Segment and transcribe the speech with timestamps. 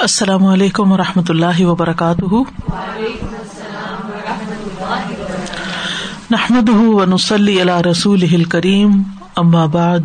[0.00, 2.34] السلام علیکم و رحمۃ اللہ وبرکاتہ۔
[6.30, 9.02] نحمد ونسلی علی رسول کریم
[9.36, 10.00] ام بعد،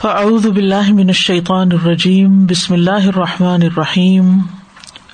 [0.00, 4.38] فاعوذ باللہ من الشیطان الرجیم، بسم اللہ الرحمٰن الرحیم۔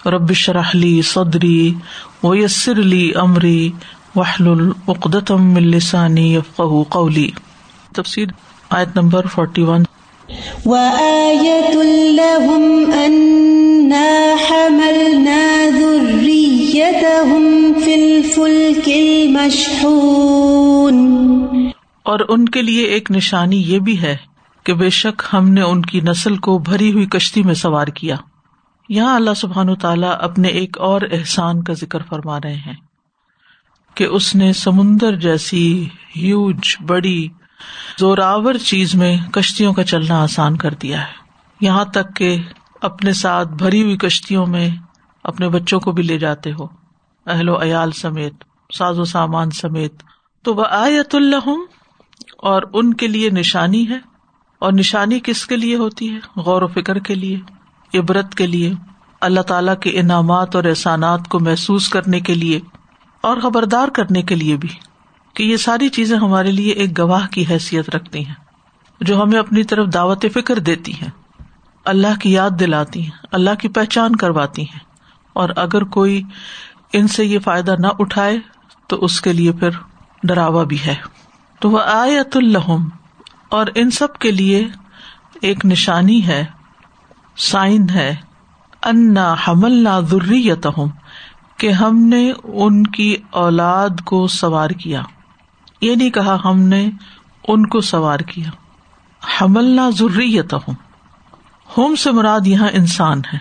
[0.07, 1.75] ربش رحلی صدری
[2.23, 3.71] ویسر علی عمری
[4.17, 6.39] وحل العقدم السانی
[6.89, 7.31] قولی۔
[7.95, 8.29] تفصیل
[8.71, 9.83] آیت نمبر فورٹی ون۔
[12.17, 12.93] لهم
[14.51, 15.39] حملنا
[18.87, 21.19] المشحون
[22.03, 24.17] اور ان کے لیے ایک نشانی یہ بھی ہے
[24.65, 28.17] کہ بے شک ہم نے ان کی نسل کو بھری ہوئی کشتی میں سوار کیا۔
[28.89, 32.75] یہاں اللہ سبحان تعالیٰ اپنے ایک اور احسان کا ذکر فرما رہے ہیں
[33.95, 37.29] کہ اس نے سمندر جیسی ہیوج، بڑی،
[38.01, 41.29] زوراور چیز میں کشتیوں کا چلنا آسان کر دیا ہے۔
[41.61, 42.37] یہاں تک کہ
[42.81, 44.71] اپنے ساتھ بھری ہوئی کشتیوں میں
[45.25, 46.67] اپنے بچوں کو بھی لے جاتے ہو۔
[47.27, 48.35] اہل و عیال سمیت،
[48.75, 50.03] ساز و سامان سمیت۔
[50.43, 51.51] تو وہ آیت اللہ
[52.39, 53.99] اور ان کے لیے نشانی ہے۔
[54.59, 57.41] اور نشانی کس کے لیے ہوتی ہے؟ غور و فکر کے لیے،
[57.99, 58.73] عبرت کے لیے۔
[59.21, 62.61] اللہ تعالی کے انعامات اور احسانات کو محسوس کرنے کے لیے
[63.21, 64.69] اور خبردار کرنے کے لیے بھی
[65.35, 68.35] کہ یہ ساری چیزیں ہمارے لیے ایک گواہ کی حیثیت رکھتی ہیں،
[69.01, 71.11] جو ہمیں اپنی طرف دعوت فکر دیتی ہیں۔
[71.89, 74.81] اللہ کی یاد دلاتی ہیں، اللہ کی پہچان کرواتی ہیں۔
[75.33, 76.23] اور اگر کوئی
[76.93, 78.39] ان سے یہ فائدہ نہ اٹھائے،
[78.87, 79.69] تو اس کے لیے پھر
[80.23, 80.95] ڈراوا بھی ہے۔
[81.61, 82.89] تو وہ آیت الحم
[83.49, 84.69] اور ان سب کے لیے
[85.43, 86.45] ایک نشانی ہے،
[87.37, 88.15] سائن ہے۔
[88.83, 90.67] انا حمل نہ ضروریت
[91.57, 95.03] کہ ہم نے ان کی اولاد کو سوار کیا۔
[95.81, 96.91] یہ نہیں کہا ہم نے
[97.49, 98.51] ان کو سوار کیا۔
[99.41, 100.75] حملنا ضروریت ہوں
[101.77, 103.39] ہوم سے مراد یہاں انسان ہے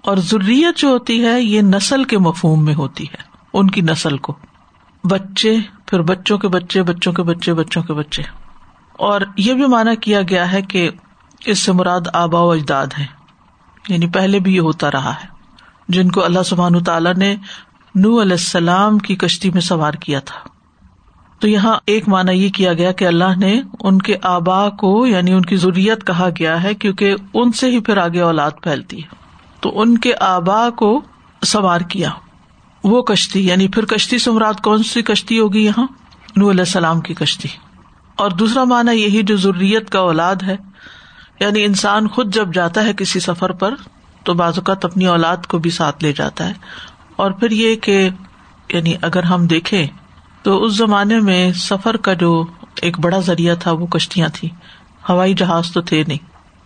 [0.00, 4.16] اور ضروریت جو ہوتی ہے یہ نسل کے مفہوم میں ہوتی ہے، ان کی نسل
[4.16, 4.36] کو۔
[5.04, 8.22] بچے، پھر بچوں کے بچے، بچوں کے بچے، بچوں کے بچے۔
[8.92, 10.90] اور یہ بھی مانا کیا گیا ہے کہ
[11.46, 13.06] اس سے مراد آبا و اجداد ہے
[13.88, 15.26] یعنی پہلے بھی یہ ہوتا رہا ہے۔
[15.88, 17.36] جن کو اللہ سبحان تعالیٰ نے
[17.94, 20.55] نو علیہ السلام کی کشتی میں سوار کیا تھا۔
[21.46, 25.32] تو یہاں ایک مانا یہ کیا گیا کہ اللہ نے ان کے آبا کو یعنی
[25.32, 29.08] ان کی ضروریت کہا گیا ہے، کیونکہ ان سے ہی پھر آگے اولاد پھیلتی ہے۔
[29.60, 31.00] تو ان کے آبا کو
[31.42, 32.10] سوار کیا۔
[32.84, 35.86] وہ کشتی یعنی پھر کشتی سے مراد کون سی کشتی ہوگی یہاں؟
[36.36, 37.48] نور علیہ السلام کی کشتی۔
[38.16, 40.56] اور دوسرا مانا یہی جو ضروریت کا اولاد ہے
[41.40, 43.74] یعنی انسان خود جب جاتا ہے کسی سفر پر،
[44.24, 46.54] تو بعض اوقات اپنی اولاد کو بھی ساتھ لے جاتا ہے۔
[47.16, 48.08] اور پھر یہ کہ
[48.72, 49.86] یعنی اگر ہم دیکھیں
[50.46, 52.44] تو اس زمانے میں سفر کا جو
[52.82, 54.48] ایک بڑا ذریعہ تھا، وہ کشتیاں تھی
[55.08, 56.18] ہوائی جہاز تو تھے نہیں۔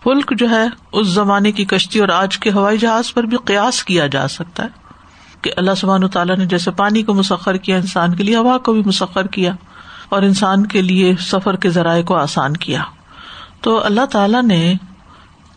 [0.03, 3.83] فلک جو ہے، اس زمانے کی کشتی اور آج کے ہوائی جہاز پر بھی قیاس
[3.83, 4.67] کیا جا سکتا ہے۔
[5.41, 8.73] کہ اللہ سبحان تعالیٰ نے جیسے پانی کو مسخر کیا، انسان کے لیے ہوا کو
[8.73, 9.53] بھی مسخر کیا
[10.09, 12.83] اور انسان کے لیے سفر کے ذرائع کو آسان کیا۔
[13.61, 14.73] تو اللہ تعالیٰ نے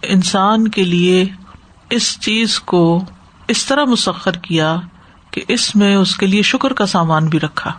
[0.03, 1.25] انسان کے لیے
[1.91, 3.05] اس چیز کو
[3.49, 4.77] اس طرح مسخر کیا
[5.31, 7.73] کہ اس میں اس کے لیے شکر کا سامان بھی رکھا۔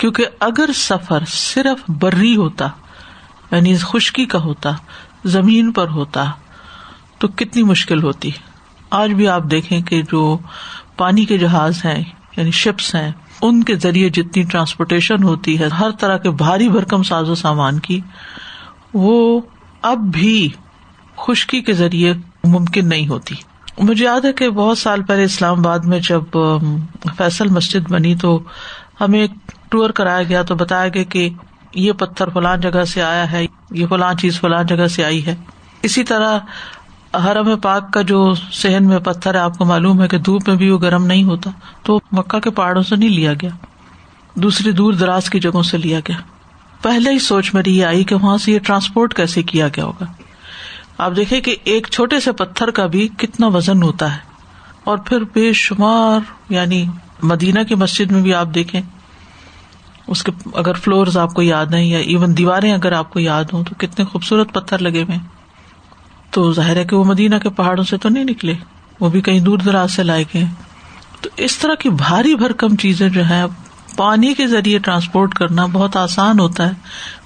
[0.00, 2.68] کیونکہ اگر سفر صرف بری ہوتا
[3.52, 4.70] یعنی خشکی کا ہوتا،
[5.24, 6.24] زمین پر ہوتا،
[7.18, 8.30] تو کتنی مشکل ہوتی۔
[8.90, 10.38] آج بھی آپ دیکھیں کہ جو
[10.96, 12.04] پانی کے جہاز ہیں
[12.36, 13.12] یعنی شپس ہیں،
[13.42, 17.78] ان کے ذریعے جتنی ٹرانسپورٹیشن ہوتی ہے، ہر طرح کے بھاری بھرکم ساز و سامان
[17.78, 18.00] کی،
[18.94, 19.40] وہ
[19.82, 20.48] اب بھی
[21.16, 22.12] خشکی کے ذریعے
[22.44, 23.34] ممکن نہیں ہوتی۔
[23.78, 26.22] مجھے یاد ہے کہ بہت سال پہلے اسلام آباد میں جب
[27.18, 28.42] فیصل مسجد بنی تو
[29.00, 31.28] ہمیں ایک ٹور کرایا گیا تو بتایا گیا کہ
[31.74, 35.34] یہ پتھر فلان جگہ سے آیا ہے، یہ فلان چیز فلان جگہ سے آئی ہے۔
[35.82, 36.38] اسی طرح
[37.16, 38.22] حرم پاک کا جو
[38.52, 41.24] صحن میں پتھر ہے، آپ کو معلوم ہے کہ دھوپ میں بھی وہ گرم نہیں
[41.24, 41.50] ہوتا،
[41.82, 43.50] تو مکہ کے پہاڑوں سے نہیں لیا گیا،
[44.36, 46.16] دوسری دور دراز کی جگہوں سے لیا گیا۔
[46.82, 50.06] پہلے ہی سوچ میری یہ آئی کہ وہاں سے یہ ٹرانسپورٹ کیسے کیا گیا ہوگا۔
[50.98, 54.18] آپ دیکھیں کہ ایک چھوٹے سے پتھر کا بھی کتنا وزن ہوتا ہے،
[54.84, 56.84] اور پھر بے شمار یعنی
[57.22, 58.80] مدینہ کی مسجد میں بھی آپ دیکھیں،
[60.06, 63.44] اس کے اگر فلور آپ کو یاد نہیں یا ایون دیواریں اگر آپ کو یاد
[63.52, 65.18] ہوں، تو کتنے خوبصورت پتھر لگے ہوئے
[66.30, 68.54] تو ظاہر ہے کہ وہ مدینہ کے پہاڑوں سے تو نہیں نکلے،
[69.00, 70.44] وہ بھی کہیں دور دراز سے لائے گئے
[71.20, 73.44] تو اس طرح کی بھاری بھرکم چیزیں جو ہے
[73.96, 76.74] پانی کے ذریعے ٹرانسپورٹ کرنا بہت آسان ہوتا ہے۔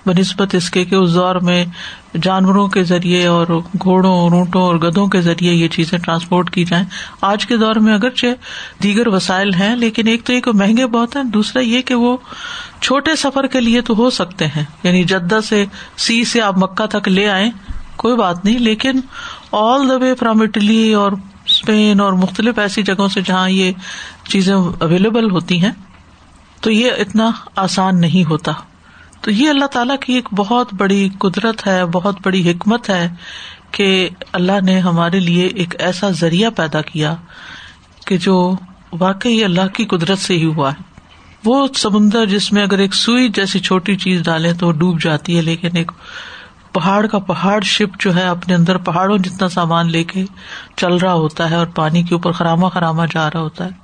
[0.07, 1.65] بہ نسبت اس کے کہ اس دور میں
[2.23, 3.47] جانوروں کے ذریعے اور
[3.83, 6.85] گھوڑوں، اونٹوں اور گدوں کے ذریعے یہ چیزیں ٹرانسپورٹ کی جائیں۔
[7.21, 8.27] آج کے دور میں اگرچہ
[8.83, 12.17] دیگر وسائل ہیں، لیکن ایک تو یہ کہ مہنگے بہت ہیں، دوسرا یہ کہ وہ
[12.81, 15.65] چھوٹے سفر کے لیے تو ہو سکتے ہیں۔ یعنی جدہ سے
[15.97, 17.51] سی سے آپ مکہ تک لے آئے
[17.97, 19.01] کوئی بات نہیں، لیکن
[19.53, 21.13] all the way from Italy اور
[21.47, 23.73] اسپین اور مختلف ایسی جگہوں سے جہاں یہ
[24.29, 25.73] چیزیں اویلیبل ہوتی ہیں،
[26.61, 28.53] تو یہ اتنا آسان نہیں ہوتا۔
[29.25, 33.09] تو یہ اللہ تعالیٰ کی ایک بہت بڑی قدرت ہے، بہت بڑی حکمت ہے
[33.71, 37.15] کہ اللہ نے ہمارے لیے ایک ایسا ذریعہ پیدا کیا
[38.07, 38.55] کہ جو
[38.93, 40.83] واقعی اللہ کی قدرت سے ہی ہوا ہے۔
[41.45, 45.37] وہ سمندر جس میں اگر ایک سوئی جیسی چھوٹی چیز ڈالے تو وہ ڈوب جاتی
[45.37, 45.93] ہے، لیکن ایک
[46.73, 50.25] پہاڑ کا پہاڑ شپ جو ہے اپنے اندر پہاڑوں جتنا سامان لے کے
[50.77, 53.84] چل رہا ہوتا ہے اور پانی کے اوپر خراما خراما جا رہا ہوتا ہے۔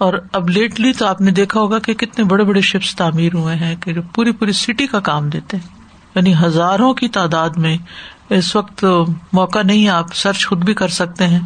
[0.00, 3.56] اور اب لیٹلی تو آپ نے دیکھا ہوگا کہ کتنے بڑے بڑے شپس تعمیر ہوئے
[3.56, 5.76] ہیں کہ جو پوری پوری سٹی کا کام دیتے ہیں۔
[6.14, 7.78] یعنی ہزاروں کی تعداد میں
[8.30, 8.84] اس وقت
[9.32, 11.40] موقع نہیں آپ سرچ خود بھی کر سکتے ہیں۔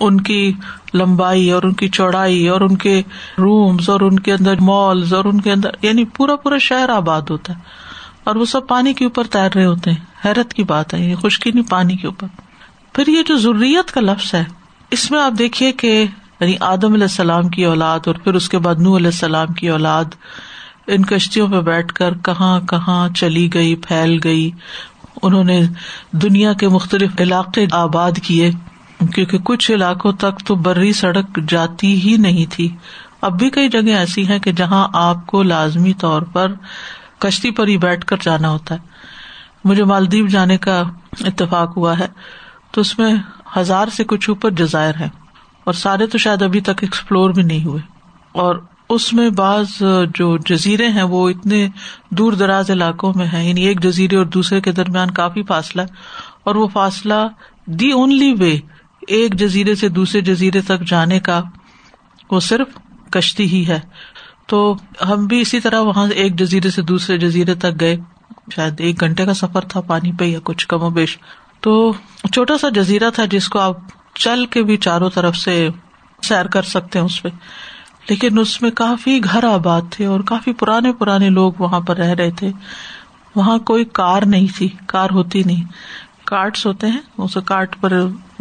[0.00, 0.52] ان کی
[0.94, 3.02] لمبائی اور ان کی چوڑائی اور ان کے
[3.38, 7.22] رومس اور ان کے اندر مالز اور ان کے اندر یعنی پورا پورا شہر آباد
[7.30, 7.58] ہوتا ہے۔
[8.24, 11.14] اور وہ سب پانی کے اوپر تیر رہے ہوتے ہیں۔ حیرت کی بات ہے، یہ
[11.14, 12.26] خشکی نہیں پانی کے اوپر۔
[12.92, 14.44] پھر یہ جو ضروریت کا لفظ ہے،
[14.90, 16.04] اس میں آپ دیکھیے کہ
[16.40, 19.68] یعنی آدم علیہ السلام کی اولاد اور پھر اس کے بعد نو علیہ السلام کی
[19.68, 20.04] اولاد،
[20.86, 24.50] ان کشتیوں پہ بیٹھ کر کہاں کہاں چلی گئی، پھیل گئی۔
[25.22, 25.60] انہوں نے
[26.12, 28.50] دنیا کے مختلف علاقے آباد کیے،
[29.14, 32.76] کیونکہ کچھ علاقوں تک تو بری سڑک جاتی ہی نہیں تھی۔
[33.20, 36.52] اب بھی کئی جگہ ایسی ہیں کہ جہاں آپ کو لازمی طور پر
[37.18, 38.80] کشتی پر ہی بیٹھ کر جانا ہوتا ہے۔
[39.64, 40.82] مجھے مالدیپ جانے کا
[41.20, 42.06] اتفاق ہوا ہے،
[42.70, 43.14] تو اس میں
[43.56, 45.25] ہزار سے کچھ اوپر جزائر ہیں۔
[45.66, 47.82] اور سارے تو شاید ابھی تک ایکسپلور بھی نہیں ہوئے۔
[48.32, 48.56] اور
[48.90, 49.66] اس میں بعض
[50.14, 51.68] جو جزیرے ہیں وہ اتنے
[52.10, 55.82] دور دراز علاقوں میں ہیں یعنی ایک جزیرے اور دوسرے کے درمیان کافی فاصلہ
[56.44, 57.28] اور وہ فاصلہ
[57.66, 58.58] دی اونلی وے
[59.08, 61.42] ایک جزیرے سے دوسرے جزیرے تک جانے کا
[62.30, 62.68] وہ صرف
[63.10, 63.80] کشتی ہی ہے۔
[64.46, 64.76] تو
[65.08, 67.96] ہم بھی اسی طرح وہاں ایک جزیرے سے دوسرے جزیرے تک گئے۔
[68.54, 71.18] شاید ایک گھنٹے کا سفر تھا، پانی پہ یا کچھ کم و بیش۔
[71.60, 71.92] تو
[72.32, 73.76] چھوٹا سا جزیرا تھا جس کو آپ
[74.18, 75.68] چل کے بھی چاروں طرف سے
[76.22, 77.28] سیر کر سکتے ہیں اس پہ۔
[78.08, 82.14] لیکن اس میں کافی گھر آباد تھے اور کافی پرانے پرانے لوگ وہاں پر رہ
[82.14, 82.50] رہے تھے۔
[83.34, 85.64] وہاں کوئی کار نہیں تھی، کار ہوتی نہیں۔
[86.24, 87.92] کارٹس ہوتے ہیں اسے کارٹ پر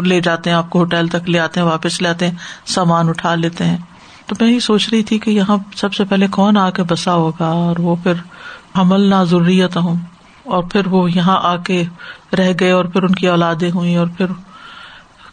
[0.03, 2.35] لے جاتے ہیں، آپ کو ہوٹل تک لے آتے ہیں، واپس لے آتے ہیں،
[2.65, 3.77] سامان اٹھا لیتے ہیں۔
[4.25, 7.13] تو میں یہ سوچ رہی تھی کہ یہاں سب سے پہلے کون آ کے بسا
[7.13, 8.13] ہوگا اور وہ پھر
[8.77, 9.95] حمل نہ ضروریت ہوں۔
[10.43, 11.83] اور پھر وہ یہاں آ کے
[12.37, 14.25] رہ گئے اور پھر ان کی اولادیں ہوئی اور پھر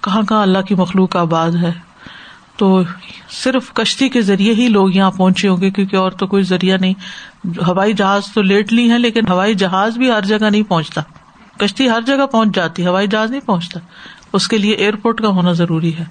[0.03, 1.73] کہاں کہاں اللہ کی مخلوق آباد ہے؟
[2.57, 2.83] تو
[3.31, 6.77] صرف کشتی کے ذریعے ہی لوگ یہاں پہنچے ہوں گے، کیونکہ اور تو کوئی ذریعہ
[6.77, 6.95] نہیں۔
[7.45, 11.01] ہوائی جہاز تو لیٹ لی ہے لیکن ہوائی جہاز بھی ہر جگہ نہیں پہنچتا۔
[11.59, 13.81] کشتی ہر جگہ پہنچ جاتی، ہوائی جہاز نہیں پہنچتا۔
[14.33, 16.05] اس کے لیے ایئرپورٹ کا ہونا ضروری ہے۔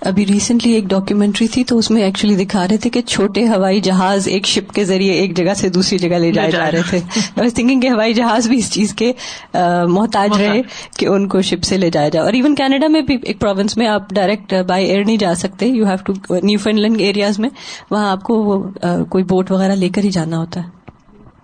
[0.00, 3.80] ابھی ریسنٹلی ایک ڈاکیومینٹری تھی تو اس میں ایکچولی دکھا رہے تھے کہ چھوٹے ہوائی
[3.80, 6.98] جہاز ایک شپ کے ذریعے ایک جگہ سے دوسری جگہ لے جائے جا رہے تھے۔
[7.54, 9.12] تھنکنگ کہ ہوائی جہاز بھی اس چیز کے
[9.88, 10.60] محتاج رہے
[10.96, 13.76] کہ ان کو شپ سے لے جایا جائے۔ اور ایون کینیڈا میں بھی ایک پروونس
[13.76, 16.34] میں آپ ڈائریکٹ بائی ایئر نہیں جا سکتے۔ You have to
[16.80, 17.48] Newfoundland areas میں۔
[17.90, 18.68] وہاں آپ کو وہ
[19.04, 20.78] کوئی بوٹ وغیرہ لے کر ہی جانا ہوتا ہے۔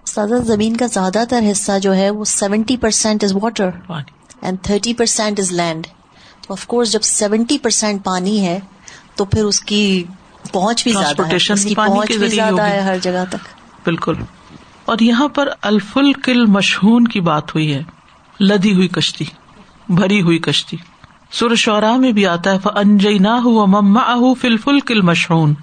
[0.07, 3.69] سادہ زمین کا زیادہ تر حصہ جو ہے وہ seventy percent is water
[4.43, 5.87] and thirty percent is land
[6.49, 8.61] of course جب سیونٹی پرسینٹ پانی ہے
[9.15, 10.05] تو پھر اس کی
[10.53, 13.49] پہنچ بھی زیادہ ہے ہر جگہ تک۔
[13.85, 14.15] بالکل۔
[14.85, 17.83] اور یہاں پر الفل کل مشہون کی بات ہوئی ہے۔
[18.41, 19.25] لدی ہوئی کشتی
[19.89, 20.77] بھری ہوئی کشتی۔
[21.31, 25.55] سر شعرا میں بھی آتا ہے انجئی نہ ہو مما فل فل کل مشہون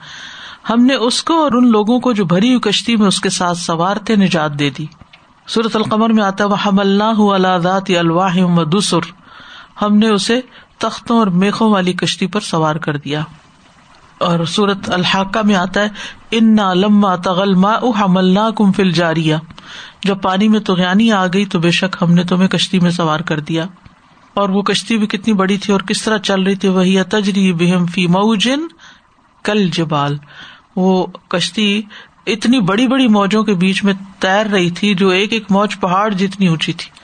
[0.70, 3.30] ہم نے اس کو اور ان لوگوں کو جو بھری ہوئی کشتی میں اس کے
[3.30, 4.86] ساتھ سوار تھے نجات دے دی۔
[5.48, 7.20] سورت القمر میں آتا وہ ہم اللہ
[7.98, 8.36] الواح
[8.80, 9.00] دسر
[9.82, 10.42] ہم نے اسے
[10.82, 13.24] تختوں اور میخوں والی کشتی پر سوار کر دیا۔
[14.18, 15.88] اور سورت الحاقہ میں آتا ہے
[16.32, 19.38] ان نہ لما تغل ما حمل کم فل جاریا
[20.04, 20.76] جب پانی میں تو
[21.16, 23.66] آ گئی تو بے شک ہم نے تمہیں کشتی میں سوار کر دیا۔
[24.34, 27.54] اور وہ کشتی بھی کتنی بڑی تھی اور کس طرح چل رہی تھی وہی تجری
[27.54, 28.68] بہم فی موجن
[29.44, 30.18] کل جبال
[30.76, 31.82] وہ کشتی
[32.28, 36.14] اتنی بڑی بڑی موجوں کے بیچ میں تیر رہی تھی جو ایک ایک موج پہاڑ
[36.14, 37.00] جتنی اونچی تھی۔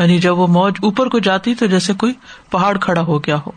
[0.00, 2.12] یعنی جب وہ موج اوپر کو جاتی تو جیسے کوئی
[2.50, 3.50] پہاڑ کھڑا ہو گیا ہو۔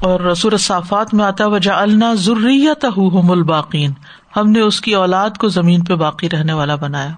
[0.00, 2.84] اور سورت صافات میں آتا وجا النا ضروریت
[3.30, 3.92] الباقین
[4.36, 7.10] ہم نے اس کی اولاد کو زمین پہ باقی رہنے والا بنایا۔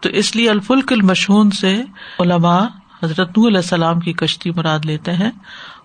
[0.00, 1.82] تو اس لیے الفلک المشہون سے
[2.20, 2.64] علماء
[3.02, 5.30] حضرت نو علیہ السلام کی کشتی مراد لیتے ہیں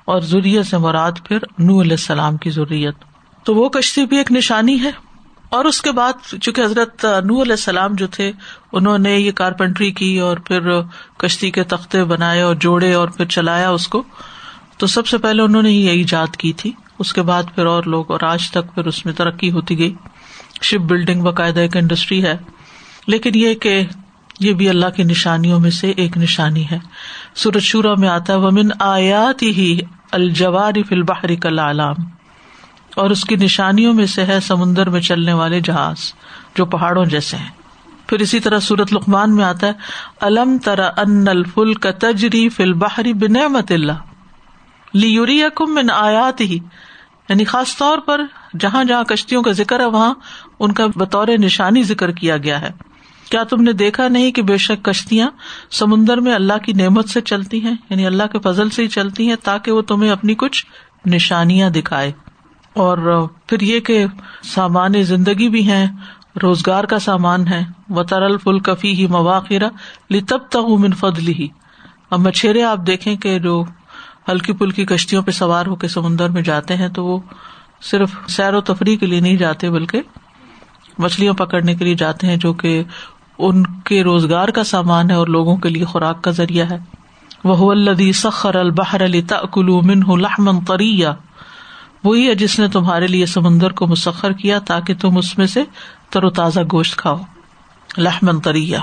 [0.05, 2.95] اور ضروریت سے مراد پھر نو علیہ السلام کی ضروریت
[3.43, 5.06] تو وہ کشتی بھی ایک نشانی ہے۔
[5.49, 8.31] اور اس کے بعد چونکہ حضرت نو علیہ السلام جو تھے،
[8.71, 10.81] انہوں نے یہ کارپینٹری کی اور پھر
[11.17, 14.03] کشتی کے تختے بنائے اور جوڑے اور پھر چلایا اس کو۔
[14.77, 17.83] تو سب سے پہلے انہوں نے یہ ایجاد کی تھی۔ اس کے بعد پھر اور
[17.83, 19.93] لوگ اور آج تک پھر اس میں ترقی ہوتی گئی۔
[20.61, 22.37] شپ بلڈنگ باقاعدہ ایک انڈسٹری ہے۔
[23.07, 23.85] لیکن یہ کہ
[24.39, 26.79] یہ بھی اللہ کی نشانیوں میں سے ایک نشانی ہے۔
[27.35, 29.79] سورج شورا میں آتا ہے، ومن آیات ہی
[30.11, 31.95] الجوار فی البحر کلعلام
[32.97, 36.13] اور اس کی نشانیوں میں سے ہے سمندر میں چلنے والے جہاز،
[36.55, 37.49] جو پہاڑوں جیسے ہیں۔
[38.07, 39.71] پھر اسی طرح سورت لقمان میں آتا ہے،
[40.21, 43.91] الم ترا ان الفل کا تجری فل بحری بنعمت اللہ۔
[44.93, 46.59] لیوری من آیات ہی
[47.29, 48.21] یعنی خاص طور پر
[48.59, 50.13] جہاں جہاں کشتیوں کا ذکر ہے، وہاں
[50.59, 52.69] ان کا بطور نشانی ذکر کیا گیا ہے۔
[53.31, 55.27] کیا تم نے دیکھا نہیں کہ بے شک کشتیاں
[55.71, 59.29] سمندر میں اللہ کی نعمت سے چلتی ہیں؟ یعنی اللہ کے فضل سے ہی چلتی
[59.29, 60.65] ہیں تاکہ وہ تمہیں اپنی کچھ
[61.05, 62.11] نشانیاں دکھائے۔
[62.77, 62.97] اور
[63.47, 64.05] پھر یہ کہ
[64.45, 65.85] سامان زندگی بھی ہیں،
[66.43, 69.69] روزگار کا سامان ہے و ترل فل کفی ہی مواخرہ
[70.09, 71.47] لی تب تک من فضلی ہی
[72.11, 73.63] اب مچھیرے آپ دیکھیں کہ جو
[74.29, 77.19] ہلکی پلکی کشتیوں پہ سوار ہو کے سمندر میں جاتے ہیں تو وہ
[77.81, 80.01] صرف سیر و تفریح کے لیے نہیں جاتے، بلکہ
[80.99, 82.83] مچھلیاں پکڑنے کے لیے جاتے ہیں، جو کہ
[83.39, 86.77] ان کے روزگار کا سامان ہے اور لوگوں کے لیے خوراک کا ذریعہ ہے۔
[87.43, 91.13] وہ الدی سخر البحر علی تلو من لحمن تریا
[92.03, 95.63] وہی ہے جس نے تمہارے لیے سمندر کو مسخر کیا تاکہ تم اس میں سے
[96.09, 97.17] تر و تازہ گوشت کھاؤ۔
[97.97, 98.79] لحمن تریا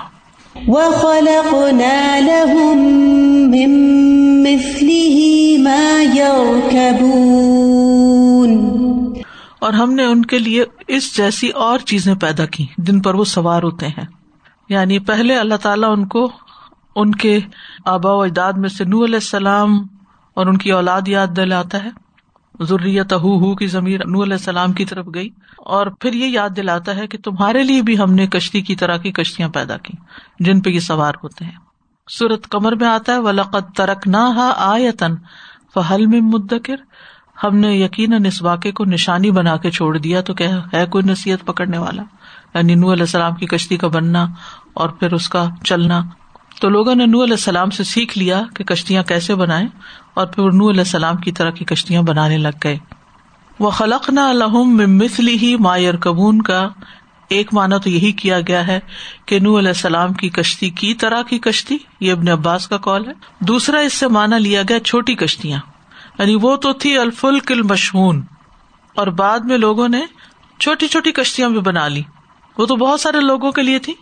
[9.59, 13.25] اور ہم نے ان کے لیے اس جیسی اور چیزیں پیدا کی جن پر وہ
[13.25, 14.05] سوار ہوتے ہیں۔
[14.69, 16.33] یعنی پہلے اللہ تعالیٰ ان کو
[16.97, 17.39] ان کے
[17.85, 19.79] آبا و اجداد میں سے نو علیہ السلام
[20.35, 22.04] اور ان کی اولاد یاد دلاتا ہے۔
[22.61, 26.97] ضروریت ہو کی زمین نو علیہ السلام کی طرف گئی اور پھر یہ یاد دلاتا
[26.97, 29.93] ہے کہ تمہارے لیے بھی ہم نے کشتی کی طرح کی کشتیاں پیدا کی
[30.41, 31.59] جن پہ یہ سوار ہوتے ہیں۔
[32.09, 35.15] سورت کمر میں آتا ہے ولقت ترک نہ آیتن
[35.75, 36.77] فہل میں مدکر۔
[37.45, 41.05] ہم نے یقیناً اس واقعے کو نشانی بنا کے چھوڑ دیا تو کیا ہے کوئی
[41.11, 42.03] نصیحت پکڑنے والا۔
[42.55, 44.27] یعنی نو علیہ السلام کی کشتی کا بننا
[44.75, 46.03] اور پھر اس کا چلنا۔
[46.61, 49.67] تو لوگوں نے نو علیہ السلام سے سیکھ لیا کہ کشتیاں کیسے بنائے
[50.15, 52.79] اور پھر نو علیہ السلام کی طرح کی کشتیاں بنانے لگ گئے۔
[53.59, 56.69] وہ خلق نہ الحم مثلی ہی مایور کبون کا
[57.29, 58.81] ایک مانا تو یہی کیا گیا ہے
[59.27, 63.07] کہ نو علیہ السلام کی کشتی کی طرح کی کشتی، یہ ابن عباس کا کال
[63.07, 65.59] ہے۔ دوسرا اس سے مانا لیا گیا چھوٹی کشتیاں۔
[66.19, 68.23] یعنی وہ تو تھی الفل کل مشہون
[68.95, 70.01] اور بعد میں لوگوں نے
[70.61, 72.03] چھوٹی چھوٹی کشتیاں بھی بنا لی۔
[72.59, 73.95] وہ تو بہت سارے لوگوں کے لیے تھی۔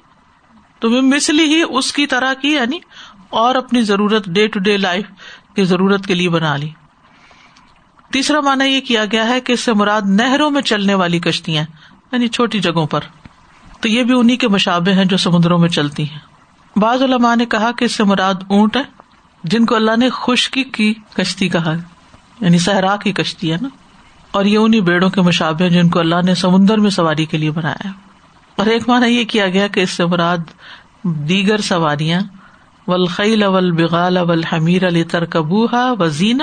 [0.82, 2.78] تو مسلی ہی اس کی طرح کی یعنی
[3.30, 5.04] اور اپنی ضرورت ڈے ٹو ڈے لائف
[5.56, 6.68] کی ضرورت کے لیے بنا لی۔
[8.12, 11.64] تیسرا مانا یہ کیا گیا ہے کہ اس سے مراد نہروں میں چلنے والی کشتیاں
[12.12, 13.00] یعنی چھوٹی جگہوں پر۔
[13.80, 16.18] تو یہ بھی انہیں کے مشابے ہیں جو سمندروں میں چلتی ہیں۔
[16.78, 18.82] بعض علماء نے کہا کہ اس سے مراد اونٹ ہے
[19.44, 21.74] جن کو اللہ نے خشکی کی کشتی کہا
[22.40, 23.68] یعنی صحرا کی کشتی ہے نا۔
[24.30, 27.50] اور یہ انہیں بیڑوں کے مشابے جن کو اللہ نے سمندر میں سواری کے لیے
[27.50, 28.11] بنایا ہے۔
[28.56, 30.38] اور ایک مانا یہ کیا گیا کہ اس سے مراد
[31.04, 32.20] دیگر سواریاں
[32.86, 36.40] ولخیل اول بغال اول حمیر علی ترکبوہا وزین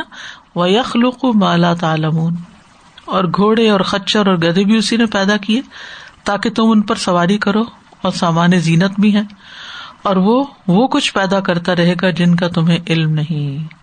[0.55, 2.35] و یخلق مالا تعلمون۔
[3.05, 5.61] اور گھوڑے اور خچر اور گدے بھی اسی نے پیدا کیے
[6.23, 7.61] تاکہ تم ان پر سواری کرو
[8.01, 9.21] اور سامان زینت بھی ہے
[10.03, 13.73] اور وہ وہ کچھ پیدا کرتا رہے گا جن کا تمہیں علم نہیں،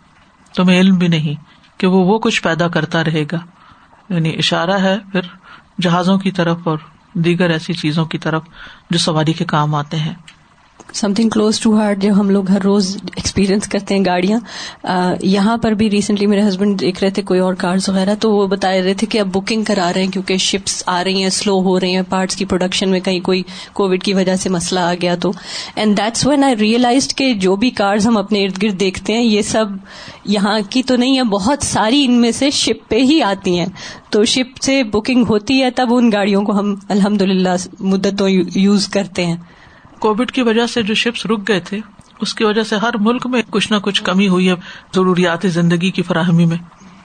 [0.55, 1.35] تمہیں علم بھی نہیں
[1.81, 3.39] کہ وہ وہ کچھ پیدا کرتا رہے گا۔
[4.15, 5.21] یعنی اشارہ ہے پھر
[5.81, 6.79] جہازوں کی طرف اور
[7.25, 8.43] دیگر ایسی چیزوں کی طرف
[8.91, 10.15] جو سواری کے کام آتے ہیں۔
[10.95, 14.39] Something close to heart جو ہم لوگ ہر روز ایکسپیرئنس کرتے ہیں گاڑیاں
[15.23, 18.47] یہاں پر بھی ریسنٹلی میرے ہسبینڈ دیکھ رہے تھے کوئی اور کارز وغیرہ، تو وہ
[18.47, 21.59] بتا رہے تھے کہ اب بکنگ کرا رہے ہیں کیونکہ شپس آ رہی ہیں سلو
[21.63, 24.95] ہو رہی ہیں پارٹس کی پروڈکشن میں کہیں کوئی کووڈ کی وجہ سے مسئلہ آ
[25.03, 25.31] گیا تو.
[25.77, 29.23] And that's when I realized کہ جو بھی کارز ہم اپنے ارد گرد دیکھتے ہیں،
[29.23, 29.67] یہ سب
[30.27, 33.67] یہاں کی تو نہیں ہے بہت ساری ان میں سے شپ پہ ہی آتی ہیں.
[34.11, 38.89] تو شپ سے بکنگ ہوتی ہے، تب ان گاڑیوں کو ہم الحمد للہ مدتوں یوز
[38.89, 39.37] کرتے ہیں.
[40.01, 41.81] کووڈ کی وجہ سے جو شپس رک گئے تھے،
[42.21, 44.55] اس کی وجہ سے ہر ملک میں کچھ نہ کچھ کمی ہوئی ہے
[44.95, 46.57] ضروریات زندگی کی فراہمی میں۔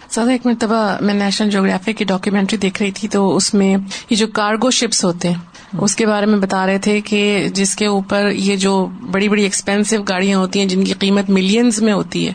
[0.10, 3.75] سر ایک مرتبہ میں نیشنل جیوگرافی کی ڈاکیومینٹری دیکھ رہی تھی، تو اس میں
[4.10, 7.75] یہ جو کارگو شپس ہوتے ہیں، اس کے بارے میں بتا رہے تھے کہ جس
[7.75, 8.74] کے اوپر یہ جو
[9.12, 12.33] بڑی بڑی ایکسپینسو گاڑیاں ہوتی ہیں، جن کی قیمت ملینز میں ہوتی ہے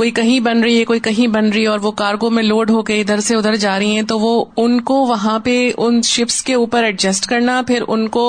[0.00, 2.70] کوئی کہیں بن رہی ہے، کوئی کہیں بن رہی ہے اور وہ کارگو میں لوڈ
[2.70, 6.00] ہو کے ادھر سے ادھر جا رہی ہیں، تو وہ ان کو وہاں پہ ان
[6.02, 8.22] شپس کے اوپر ایڈجسٹ کرنا، پھر ان کو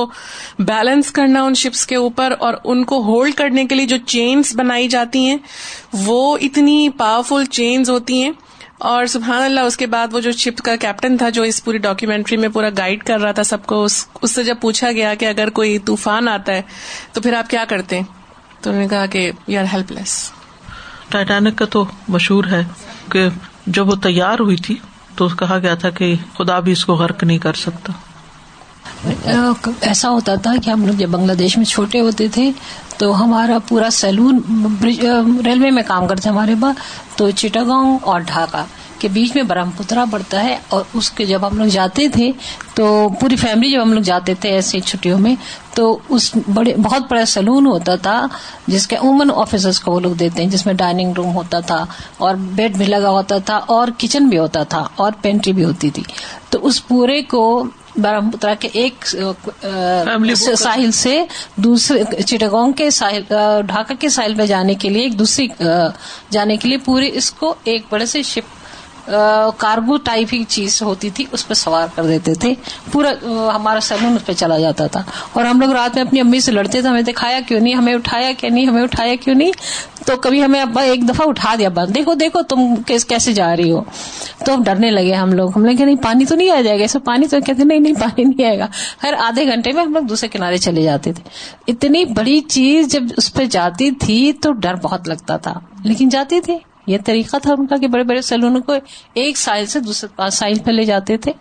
[0.59, 4.55] بیلنس کرنا ان شپس کے اوپر، اور ان کو ہولڈ کرنے کے لیے جو چینس
[4.55, 5.37] بنائی جاتی ہیں،
[5.93, 8.31] وہ اتنی پاورفل چینز ہوتی ہیں۔
[8.79, 11.77] اور سبحان اللہ اس کے بعد وہ جو شپ کا کیپٹن تھا، جو اس پوری
[11.77, 15.25] ڈاکیومینٹری میں پورا گائڈ کر رہا تھا سب کو، اس سے جب پوچھا گیا کہ
[15.25, 16.61] اگر کوئی طوفان آتا ہے،
[17.13, 20.31] تو پھر آپ کیا کرتے؟ ہیں تو انہوں نے کہا کہ you are helpless
[21.11, 22.63] Titanic کا تو مشہور ہے
[23.11, 23.27] کہ
[23.67, 24.75] جب وہ تیار ہوئی تھی
[25.15, 27.93] تو کہا گیا تھا کہ خدا بھی اس کو غرق نہیں کر سکتا۔
[29.81, 32.51] ایسا ہوتا تھا کہ ہم لوگ جب بنگلہ دیش میں چھوٹے ہوتے تھے
[32.97, 34.39] تو ہمارا پورا سیلون
[35.45, 36.75] ریلوے میں کام کرتے ہمارے پاس،
[37.17, 38.63] تو چٹاگاؤں اور ڈھاکہ۔
[39.01, 42.31] کے بیچ میں برہم پترا پڑتا ہے اور اس کے جب ہم لوگ جاتے تھے
[42.73, 42.85] تو
[43.19, 45.35] پوری فیملی جب ہم لوگ جاتے تھے ایسی چھٹیوں میں
[45.75, 48.27] تو اس بڑے بہت بڑا سلون ہوتا تھا
[48.67, 51.85] جس کے عموماً آفیسرس کو وہ لوگ دیتے ہیں جس میں ڈائننگ روم ہوتا تھا
[52.17, 55.89] اور بیڈ بھی لگا ہوتا تھا اور کچن بھی ہوتا تھا اور پینٹری بھی ہوتی
[55.89, 56.03] تھی۔
[56.49, 57.43] تو اس پورے کو
[57.95, 59.05] برہم پترا کے ایک
[60.57, 61.23] ساحل سے
[61.55, 63.21] دوسرے چٹگونگ کے ساحل
[63.65, 65.47] ڈھاکہ کے ساحل پہ جانے کے لیے ایک دوسری
[66.29, 68.60] جانے کے لیے پورے اس کو ایک بڑے سے شپ
[69.57, 72.53] کارگو ٹائپ ہی چیز ہوتی تھی، اس پہ سوار کر دیتے تھے۔
[72.91, 73.09] پورا
[73.55, 75.03] ہمارا سیلون اس پہ چلا جاتا تھا۔
[75.33, 77.93] اور ہم لوگ رات میں اپنی امی سے لڑتے تھے، ہمیں دکھایا کیوں نہیں، ہمیں
[77.93, 79.51] اٹھایا کیا نہیں، ہمیں اٹھایا کیوں نہیں۔
[80.05, 82.75] تو کبھی ہمیں ابا ایک دفعہ اٹھا دیا، ابا، دیکھو دیکھو، تم
[83.07, 83.81] کیسے جا رہی ہو۔
[84.45, 86.81] تو ہم ڈرنے لگے ہم لوگ۔ ہم لوگ نہیں، پانی تو نہیں آ جائے گا
[86.81, 88.67] ایسے پانی تو کہتے نہیں نہیں، پانی نہیں آئے گا۔
[89.03, 91.29] ہر آدھے گھنٹے میں ہم لوگ دوسرے کنارے چلے جاتے تھے۔
[91.67, 95.53] اتنی بڑی چیز جب اس پہ جاتی تھی تو ڈر بہت لگتا تھا،
[95.83, 96.57] لیکن جاتی تھی۔
[96.87, 98.73] یہ طریقہ تھا ان کا کہ بڑے بڑے سیلونوں کو
[99.13, 101.31] ایک سائل سے دوسرے سائل پہ لے جاتے تھے۔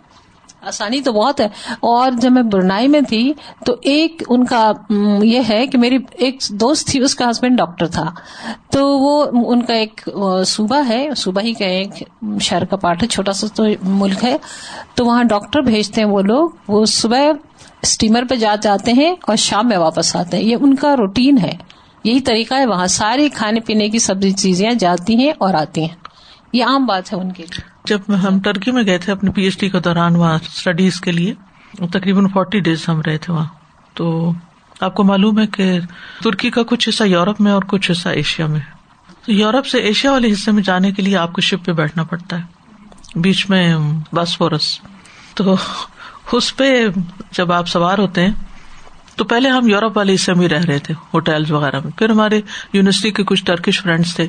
[0.61, 1.45] آسانی تو بہت ہے۔
[1.79, 3.33] اور جب میں برنائی میں تھی
[3.65, 4.71] تو ایک ان کا
[5.23, 8.11] یہ ہے کہ میری ایک دوست تھی، اس کا ہسبینڈ ڈاکٹر تھا۔
[8.71, 10.09] تو وہ ان کا ایک
[10.45, 12.03] صوبہ ہے۔ صوبہ ہی کا ایک
[12.41, 14.37] شہر کا پارٹ ہے، چھوٹا سا تو ملک ہے۔
[14.95, 17.17] تو وہاں ڈاکٹر بھیجتے ہیں وہ لوگ۔ وہ صبح
[17.81, 21.37] اسٹیمر پہ جا جاتے ہیں اور شام میں واپس آتے ہیں۔ یہ ان کا روٹین
[21.37, 21.53] ہے۔
[22.03, 25.95] یہی طریقہ ہے، وہاں ساری کھانے پینے کی سبزی چیزیں جاتی ہیں اور آتی ہیں۔
[26.53, 29.43] یہ عام بات ہے ان کے لیے۔ جب ہم ٹرکی میں گئے تھے اپنی پی
[29.43, 31.33] ایچ ڈی کے دوران، وہاں اسٹڈیز کے لیے،
[31.71, 33.45] تقریباً فورٹی ڈیز ہم رہے تھے وہاں۔
[33.93, 34.33] تو
[34.81, 35.79] آپ کو معلوم ہے کہ
[36.23, 38.59] ترکی کا کچھ حصہ یورپ میں اور کچھ حصہ ایشیا میں۔
[39.27, 42.37] یورپ سے ایشیا والے حصے میں جانے کے لیے آپ کو شپ پہ بیٹھنا پڑتا
[42.37, 42.61] ہے۔
[43.15, 43.75] بیچ میں
[44.13, 44.79] بس فورس
[45.33, 45.55] تو
[46.31, 46.87] اس پہ
[47.31, 48.33] جب آپ سوار ہوتے ہیں
[49.15, 52.41] تو پہلے ہم یورپ والے حصے میں رہ رہے تھے ہوٹل وغیرہ میں۔ پھر ہمارے
[52.73, 54.27] یونیورسٹی کے کچھ ٹرکش فرینڈس تھے،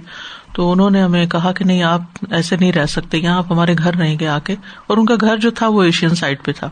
[0.53, 3.75] تو انہوں نے ہمیں کہا کہ نہیں، آپ ایسے نہیں رہ سکتے، یہاں آپ ہمارے
[3.79, 6.53] گھر رہیں گے آ کے اور ان کا گھر جو تھا وہ ایشین سائڈ پہ
[6.53, 6.71] تھا۔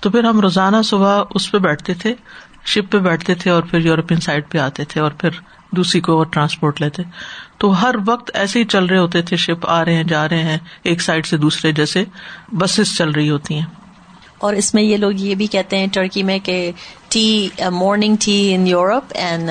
[0.00, 2.14] تو پھر ہم روزانہ صبح اس پہ بیٹھتے تھے
[2.66, 5.30] شپ پہ بیٹھتے تھے اور پھر یورپین سائڈ پہ آتے تھے اور پھر
[5.70, 7.02] دوسری کو اور ٹرانسپورٹ لیتے۔
[7.58, 10.42] تو ہر وقت ایسے ہی چل رہے ہوتے تھے شپ آ رہے ہیں، جا رہے
[10.42, 12.04] ہیں، ایک سائڈ سے دوسرے جیسے
[12.52, 13.66] بسز چل رہی ہوتی ہیں۔
[14.38, 16.72] اور اس میں یہ لوگ یہ بھی کہتے ہیں ٹرکی میں کہ
[17.08, 19.50] tea morning tea in Europe and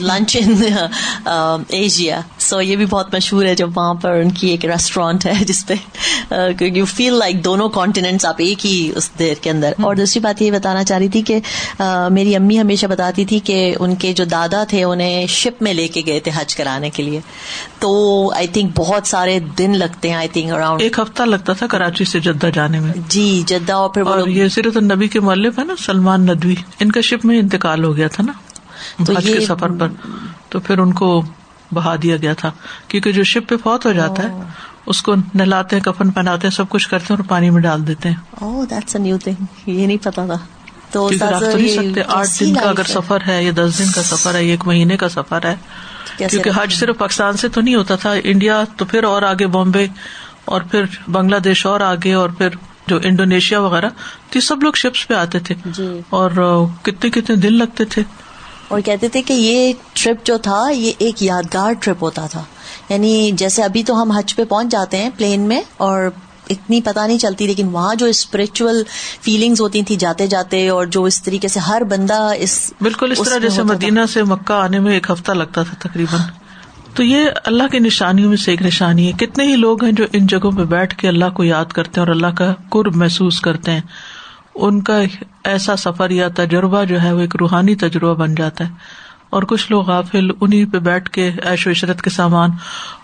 [0.00, 0.62] lunch in
[1.68, 5.32] Asia so یہ بھی بہت مشہور ہے جب وہاں پر ان کی ایک ریسٹورینٹ ہے
[5.48, 5.74] جس پہ
[6.60, 9.72] یو فیل لائک دونوں کانٹیننٹس آپ ایک ہی اس دیر کے اندر.
[9.82, 11.38] اور دوسری بات یہ بتانا چاہ رہی تھی کہ
[12.12, 15.86] میری امی ہمیشہ بتاتی تھی کہ ان کے جو دادا تھے انہیں شپ میں لے
[15.88, 17.20] کے گئے تھے حج کرانے کے لیے.
[17.78, 17.92] تو
[18.36, 22.04] آئی تھنک بہت سارے دن لگتے ہیں آئی تھنک اراؤنڈ ایک ہفتہ لگتا تھا کراچی
[22.04, 22.92] سے جدہ جانے میں.
[23.08, 26.54] جی جدہ اور پھر یہ صرف نبی کے مولب ہے نا سلمان ندوی.
[26.80, 28.32] ان کا شپ میں انتقال ہو گیا تھا نا
[29.00, 29.88] حج کے سفر پر۔
[30.48, 31.22] تو پھر ان کو
[31.72, 32.50] بہا دیا گیا تھا
[32.88, 34.28] کیونکہ جو شپ پہ فوت ہو جاتا ہے
[34.86, 37.86] اس کو نہلاتے ہیں کفن پہناتے ہیں سب کچھ کرتے ہیں اور پانی میں ڈال
[37.86, 38.16] دیتے ہیں۔
[38.98, 40.36] نیو تھنگ یہ نہیں پتا تھا۔
[40.92, 44.44] تو نہیں سکتے آٹھ دن کا اگر سفر ہے یا دس دن کا سفر ہے
[44.44, 45.54] ایک مہینے کا سفر ہے
[46.16, 49.86] کیونکہ حج صرف پاکستان سے تو نہیں ہوتا تھا انڈیا تو پھر اور آگے بامبے
[50.44, 52.48] اور پھر بنگلہ دیش اور آگے اور پھر
[52.86, 53.88] جو انڈونیشیا وغیرہ
[54.30, 56.30] تو سب لوگ شپس پہ آتے تھے۔ جی۔ اور
[56.82, 58.02] کتنے کتنے دن لگتے تھے۔
[58.68, 62.42] اور کہتے تھے کہ یہ ٹرپ جو تھا یہ ایک یادگار ٹرپ ہوتا تھا۔
[62.88, 66.10] یعنی جیسے ابھی تو ہم حج پہ پہنچ جاتے ہیں پلین میں اور
[66.50, 68.82] اتنی پتا نہیں چلتی لیکن وہاں جو اسپرچل
[69.22, 73.22] فیلنگس ہوتی تھی جاتے جاتے اور جو اس طریقے سے ہر بندہ اس بالکل اس
[73.22, 76.20] طرح جیسے مدینہ سے مکہ آنے میں ایک ہفتہ لگتا تھا تقریباً۔
[76.94, 80.04] تو یہ اللہ کی نشانیوں میں سے ایک نشانی ہے۔ کتنے ہی لوگ ہیں جو
[80.12, 83.40] ان جگہوں پہ بیٹھ کے اللہ کو یاد کرتے ہیں اور اللہ کا قرب محسوس
[83.40, 83.80] کرتے ہیں۔
[84.54, 84.98] ان کا
[85.44, 88.70] ایسا سفر یا تجربہ جو ہے وہ ایک روحانی تجربہ بن جاتا ہے۔
[89.30, 92.50] اور کچھ لوگ غافل انہیں پہ بیٹھ کے ایش و عشرت کے سامان۔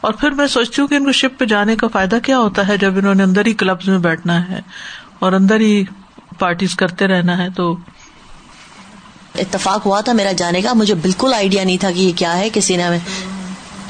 [0.01, 2.69] اور پھر میں سوچتی ہوں کہ ان کو شپ پہ جانے کا فائدہ کیا ہوتا
[2.69, 4.61] ہے جب انہوں نے اندر ہی کلبز میں بیٹھنا ہے
[5.19, 5.85] اور اندر ہی
[6.39, 7.77] پارٹیز کرتے رہنا ہے۔ تو
[9.35, 12.49] اتفاق ہوا تھا میرا جانے کا۔ مجھے بالکل آئیڈیا نہیں تھا کہ یہ کیا ہے،
[12.53, 12.99] کسی نے ہمیں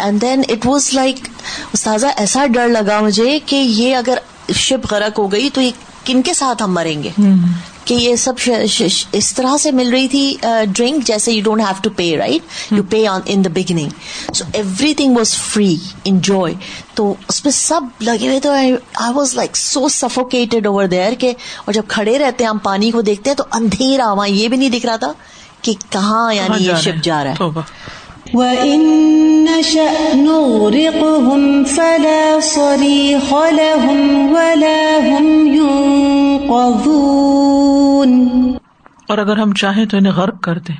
[0.00, 1.28] and then it was like
[1.72, 4.18] استاذہ ایسا ڈر لگا مجھے کہ یہ اگر
[4.54, 5.70] شپ غرق ہو گئی تو یہ
[6.04, 7.10] کن کے ساتھ ہم مریں گے?
[7.84, 8.50] کہ یہ سب
[9.12, 10.36] اس طرح سے مل رہی تھی
[10.66, 13.88] ڈرنک جیسے you don't have to pay right you pay on in the beginning
[14.34, 14.44] so
[14.94, 16.54] everything was free enjoy
[16.94, 18.72] تو اس پہ سب لگے ہوئے تو I
[19.14, 21.32] was like so suffocated over there کہ
[21.64, 24.56] اور جب کھڑے رہتے ہیں ہم پانی کو دیکھتے ہیں تو اندھیرا وہاں یہ بھی
[24.56, 25.12] نہیں دکھ رہا تھا
[25.62, 27.60] کہ کہاں یعنی یہ شپ جا رہا ہے۔
[28.34, 28.80] وَإِن
[29.44, 38.50] نَشَأْ نُغْرِقْهُمْ فَلَا صَرِيخَ لَهُمْ وَلَا هُمْ يُنقَذُونَ
[39.08, 40.76] اور اگر ہم چاہیں تو انہیں غرق کر دیں۔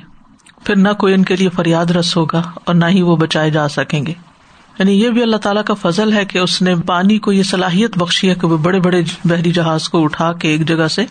[0.63, 3.67] پھر نہ کوئی ان کے لیے فریاد رس ہوگا اور نہ ہی وہ بچائے جا
[3.67, 4.13] سکیں گے۔
[4.79, 7.97] یعنی یہ بھی اللہ تعالیٰ کا فضل ہے کہ اس نے پانی کو یہ صلاحیت
[7.97, 11.05] بخشی ہے کہ وہ بڑے بڑے بحری جہاز کو اٹھا کے ایک جگہ سے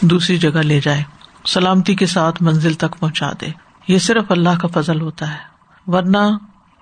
[0.00, 1.02] دوسری جگہ لے جائے،
[1.46, 3.46] سلامتی کے ساتھ منزل تک پہنچا دے۔
[3.88, 5.57] یہ صرف اللہ کا فضل ہوتا ہے۔
[5.88, 6.38] ورنہ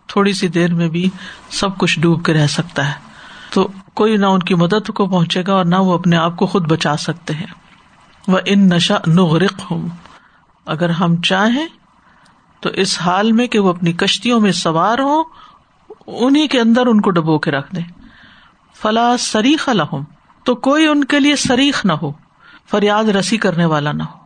[0.06, 1.10] تھوڑی سی دیر میں بھی
[1.50, 2.94] سب کچھ ڈوب کے رہ سکتا ہے۔
[3.50, 6.46] تو کوئی نہ ان کی مدد کو پہنچے گا اور نہ وہ اپنے آپ کو
[6.46, 7.46] خود بچا سکتے ہیں۔
[8.28, 9.88] وہ ان نشا نغرق ہوں
[10.66, 11.66] اگر ہم چاہیں
[12.60, 15.24] تو اس حال میں کہ وہ اپنی کشتیوں میں سوار ہوں
[16.06, 17.80] انہیں کے اندر ان کو ڈبو کے رکھ دے
[18.82, 20.02] فلا سریخ الحم
[20.44, 22.12] تو کوئی ان کے لیے سریخ نہ ہو،
[22.70, 24.18] فریاد رسی کرنے والا نہ ہو۔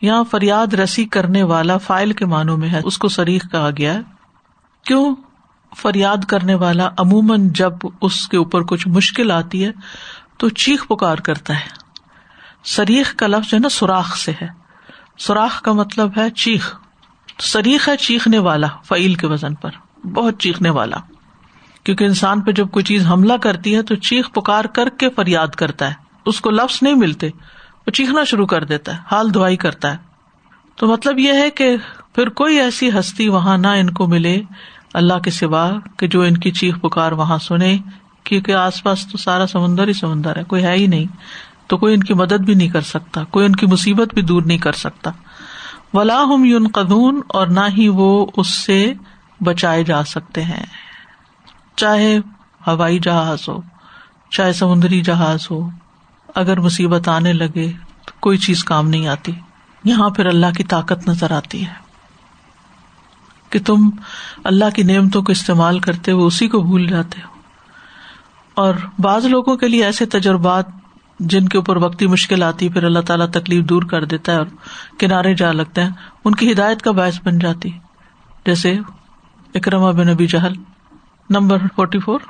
[0.00, 3.94] یہاں فریاد رسی کرنے والا فائل کے معنوں میں ہے، اس کو سریخ کہا گیا
[3.94, 4.13] ہے۔
[4.84, 5.14] کیوں
[5.76, 9.70] فریاد کرنے والا عموماً جب اس کے اوپر کچھ مشکل آتی ہے
[10.38, 11.68] تو چیخ پکار کرتا ہے۔
[12.64, 14.48] سریخ کا لفظ جو ہے نا، سوراخ سے ہے۔
[15.18, 16.78] سوراخ کا مطلب ہے چیخ۔
[17.38, 20.96] سریخ ہے چیخنے والا فعیل کے وزن پر، بہت چیخنے والا۔
[21.84, 25.48] کیونکہ انسان پہ جب کوئی چیز حملہ کرتی ہے تو چیخ پکار کر کے فریاد
[25.48, 25.94] کرتا ہے۔
[26.26, 27.26] اس کو لفظ نہیں ملتے،
[27.86, 29.96] وہ چیخنا شروع کر دیتا ہے، حال دعائی کرتا ہے۔
[30.76, 31.76] تو مطلب یہ ہے کہ
[32.14, 34.42] پھر کوئی ایسی ہستی وہاں نہ ان کو ملے
[34.94, 37.78] اللہ کے سوا کہ جو ان کی چیخ پکار وہاں سنے،
[38.24, 41.04] کیونکہ آس پاس تو سارا سمندر ہی سمندر ہے، کوئی ہے ہی نہیں۔
[41.66, 44.42] تو کوئی ان کی مدد بھی نہیں کر سکتا، کوئی ان کی مصیبت بھی دور
[44.42, 45.10] نہیں کر سکتا۔
[45.94, 48.92] ولا ہم یون قدون اور نہ ہی وہ اس سے
[49.40, 50.66] بچائے جا سکتے ہیں۔
[51.76, 52.18] چاہے
[52.66, 53.60] ہوائی جہاز ہو،
[54.30, 55.68] چاہے سمندری جہاز ہو،
[56.34, 57.72] اگر مصیبت آنے لگے
[58.06, 59.32] تو کوئی چیز کام نہیں آتی۔
[59.84, 61.83] یہاں پھر اللہ کی طاقت نظر آتی ہے۔
[63.54, 63.90] کہ تم
[64.44, 67.34] اللہ کی نعمتوں کو استعمال کرتے ہوئے اسی کو بھول جاتے ہو۔
[68.54, 70.64] اور بعض لوگوں کے لیے ایسے تجربات
[71.20, 74.46] جن کے اوپر وقتی مشکل آتی، پھر اللہ تعالیٰ تکلیف دور کر دیتا ہے اور
[74.98, 75.90] کنارے جا لگتے ہیں
[76.24, 77.70] ان کی ہدایت کا باعث بن جاتی۔
[78.46, 78.76] جیسے
[79.54, 80.52] اکرما بن نبی جہل،
[81.30, 82.20] نمبر فورٹی فور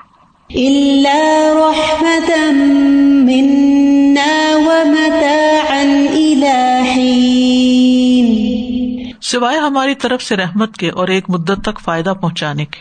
[9.35, 12.81] سوائے ہماری طرف سے رحمت کے اور ایک مدت تک فائدہ پہنچانے کے۔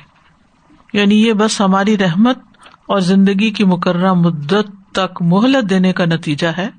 [0.98, 2.38] یعنی یہ بس ہماری رحمت
[2.86, 6.70] اور زندگی کی مقررہ مدت تک مہلت دینے کا نتیجہ ہے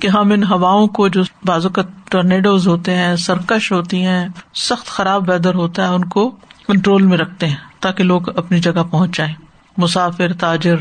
[0.00, 4.86] کہ ہم ان ہواؤں کو جو بازو کا ٹورنیڈوز ہوتے ہیں، سرکش ہوتی ہیں، سخت
[4.86, 6.30] خراب ویدر ہوتا ہے، ان کو
[6.66, 9.34] کنٹرول میں رکھتے ہیں تاکہ لوگ اپنی جگہ پہنچ جائیں
[9.76, 10.76] مسافر، تاجر،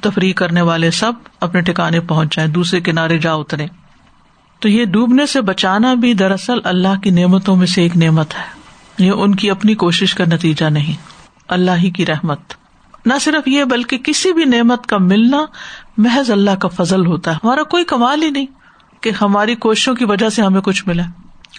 [0.00, 3.66] تفریح کرنے والے سب اپنے ٹھکانے پہنچ جائیں دوسرے کنارے جا اترے
[4.64, 8.60] تو یہ ڈوبنے سے بچانا بھی دراصل اللہ کی نعمتوں میں سے ایک نعمت ہے۔
[8.98, 10.92] یہ ان کی اپنی کوشش کا نتیجہ نہیں۔
[11.48, 12.40] اللہ ہی کی رحمت۔
[13.06, 15.44] نہ صرف یہ، بلکہ کسی بھی نعمت کا ملنا
[15.96, 18.46] محض اللہ کا فضل ہوتا ہے۔ ہمارا کوئی کمال ہی نہیں
[19.00, 21.02] کہ ہماری کوششوں کی وجہ سے ہمیں کچھ ملا۔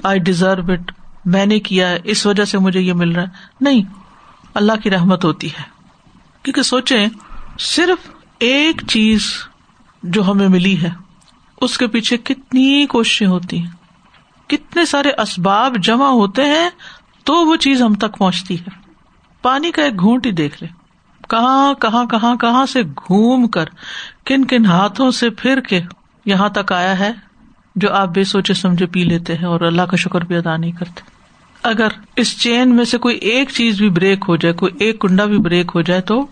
[0.04, 0.92] I deserve it.
[1.26, 3.28] میں نے کیا ہے، اس وجہ سے مجھے یہ مل رہا ہے۔
[3.62, 3.82] نہیں،
[4.54, 5.64] اللہ کی رحمت ہوتی ہے۔
[6.44, 7.08] کیونکہ سوچیں،
[7.60, 9.22] صرف ایک چیز
[10.04, 11.05] جو ہمیں ملی ہے۔
[11.62, 13.72] اس کے پیچھے کتنی کوششیں ہوتی ہیں۔
[14.48, 16.70] کتنے سارے اسباب جمع ہوتے ہیں
[17.24, 18.70] تو وہ چیز ہم تک پہنچتی ہے۔
[19.42, 20.86] پانی کا ایک گھونٹ ہی دیکھ لے۔
[21.30, 23.66] کہاں کہاں کہاں کہاں سے گھوم کر،
[24.26, 25.82] کن کن ہاتھوں سے پھر کے
[26.26, 27.12] یہاں تک آیا ہے
[27.76, 30.72] جو آپ بے سوچے سمجھے پی لیتے ہیں اور اللہ کا شکر بھی ادا نہیں
[30.72, 31.02] کرتے۔
[31.64, 35.26] اگر اس چین میں سے کوئی ایک چیز بھی بریک ہو جائے، کوئی ایک کنڈا
[35.26, 36.28] بھی بریک ہو جائے تو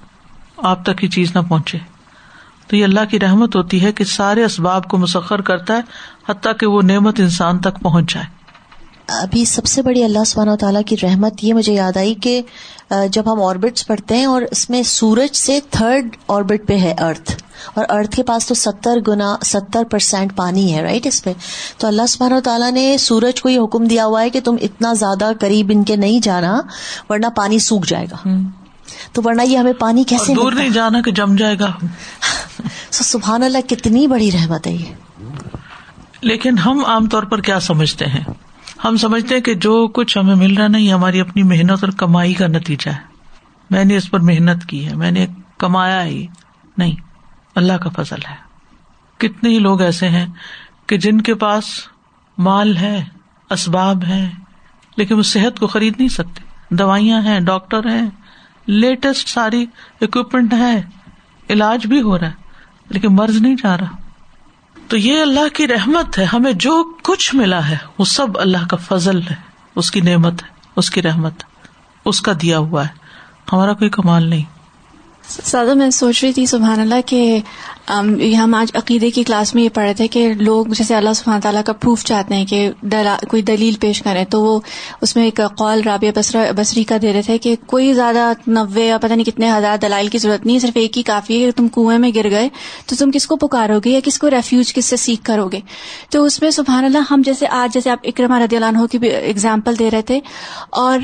[0.57, 1.77] آپ تک یہ چیز نہ پہنچے۔
[2.67, 5.81] تو یہ اللہ کی رحمت ہوتی ہے کہ سارے اسباب کو مسخر کرتا ہے
[6.29, 8.25] حتیٰ کہ وہ نعمت انسان تک پہنچ جائے۔
[9.07, 12.41] ابھی سب سے بڑی اللہ سبحانہ تعالیٰ کی رحمت یہ مجھے یاد آئی کہ
[13.11, 17.43] جب ہم آربٹس پڑھتے ہیں اور اس میں سورج سے تھرڈ آربٹ پہ ہے ارتھ
[17.73, 21.33] اور ارتھ کے پاس تو ستر گنا ستر پرسینٹ پانی ہے رائٹ اس پہ۔
[21.77, 24.93] تو اللہ سبحانہ تعالیٰ نے سورج کو یہ حکم دیا ہوا ہے کہ تم اتنا
[24.93, 26.61] زیادہ قریب ان کے نہیں جانا
[27.09, 28.27] ورنہ پانی سوکھ جائے گا۔
[29.11, 31.71] تو ورنہ یہ ہمیں پانی کیسے دور نہیں جانا کہ جم جائے گا۔
[32.91, 34.93] سبحان اللہ کتنی بڑی رحمت ہے یہ۔
[36.21, 38.23] لیکن ہم عام طور پر کیا سمجھتے ہیں؟
[38.85, 42.47] ہم سمجھتے کہ جو کچھ ہمیں مل رہا نہیں ہماری اپنی محنت اور کمائی کا
[42.47, 43.13] نتیجہ ہے۔
[43.69, 46.27] میں نے اس پر محنت کی ہے میں نے کمایا ہی
[46.77, 46.95] نہیں
[47.55, 48.35] اللہ کا فضل ہے۔
[49.17, 50.25] کتنے ہی لوگ ایسے ہیں
[50.87, 51.63] کہ جن کے پاس
[52.37, 53.03] مال ہے
[53.49, 54.29] اسباب ہے
[54.97, 58.09] لیکن وہ صحت کو خرید نہیں سکتے۔ دوائیاں ہیں ڈاکٹر ہیں۔
[58.67, 59.65] لیٹسٹ ساری
[60.01, 60.81] اکوپمنٹ ہے،
[61.49, 62.31] علاج بھی ہو رہا ہے،
[62.89, 63.95] لیکن مرض نہیں جا رہا۔
[64.87, 68.77] تو یہ اللہ کی رحمت ہے، ہمیں جو کچھ ملا ہے، وہ سب اللہ کا
[68.77, 69.35] فضل ہے،
[69.75, 71.43] اس کی نعمت ہے، اس کی رحمت
[72.05, 72.93] اس کا دیا ہوا ہے۔
[73.53, 74.43] ہمارا کوئی کمال نہیں۔
[75.27, 77.39] سادہ، میں سوچ رہی تھی، سبحان اللہ، کہ
[77.87, 81.63] ہم آج عقیدے کی کلاس میں یہ پڑھے تھے کہ لوگ جیسے اللہ سبحانہ تعالیٰ
[81.65, 82.69] کا پروف چاہتے ہیں کہ
[83.29, 84.59] کوئی دلیل پیش کریں، تو وہ
[85.01, 88.97] اس میں ایک قول رابعہ بسری کا دے رہے تھے کہ کوئی زیادہ نوے یا
[88.97, 91.67] پتہ نہیں کتنے ہزار دلائل کی ضرورت نہیں، صرف ایک ہی کافی ہے کہ تم
[91.67, 92.49] کنویں میں گر گئے
[92.85, 95.59] تو تم کس کو پکارو گے یا کس کو ریفیوج کس سے سیکھ کرو گے؟
[96.09, 98.97] تو اس میں سبحان اللہ ہم جیسے آج جیسے آپ اکرما رضی اللہ عنہ کی
[98.97, 100.19] بھی اگزامپل دے رہے تھے
[100.71, 100.99] اور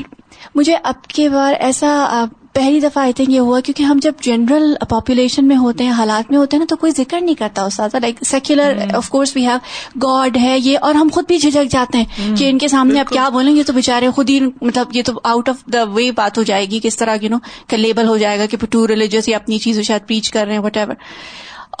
[0.54, 4.74] مجھے اب کے بار ایسا پہلی دفعہ آئی تھنک یہ ہوا کیونکہ ہم جب جنرل
[4.88, 7.80] پاپولیشن میں ہوتے ہیں حالات میں ہوتے ہیں نا تو کوئی ذکر نہیں کرتا اس
[7.94, 9.56] like secular of course we have
[10.02, 13.08] God ہے یہ اور ہم خود بھی جھجک جاتے ہیں کہ ان کے سامنے اب
[13.08, 16.38] کیا بولیں گے تو بےچارے خود ہی مطلب یہ تو آؤٹ آف دا وے بات
[16.38, 19.28] ہو جائے گی کس طرح یو نو کا لیبل ہو جائے گا کہ ٹو ریلیجیس
[19.28, 20.94] یا اپنی چیز شاید پیچ کر رہے ہیں وٹ ایور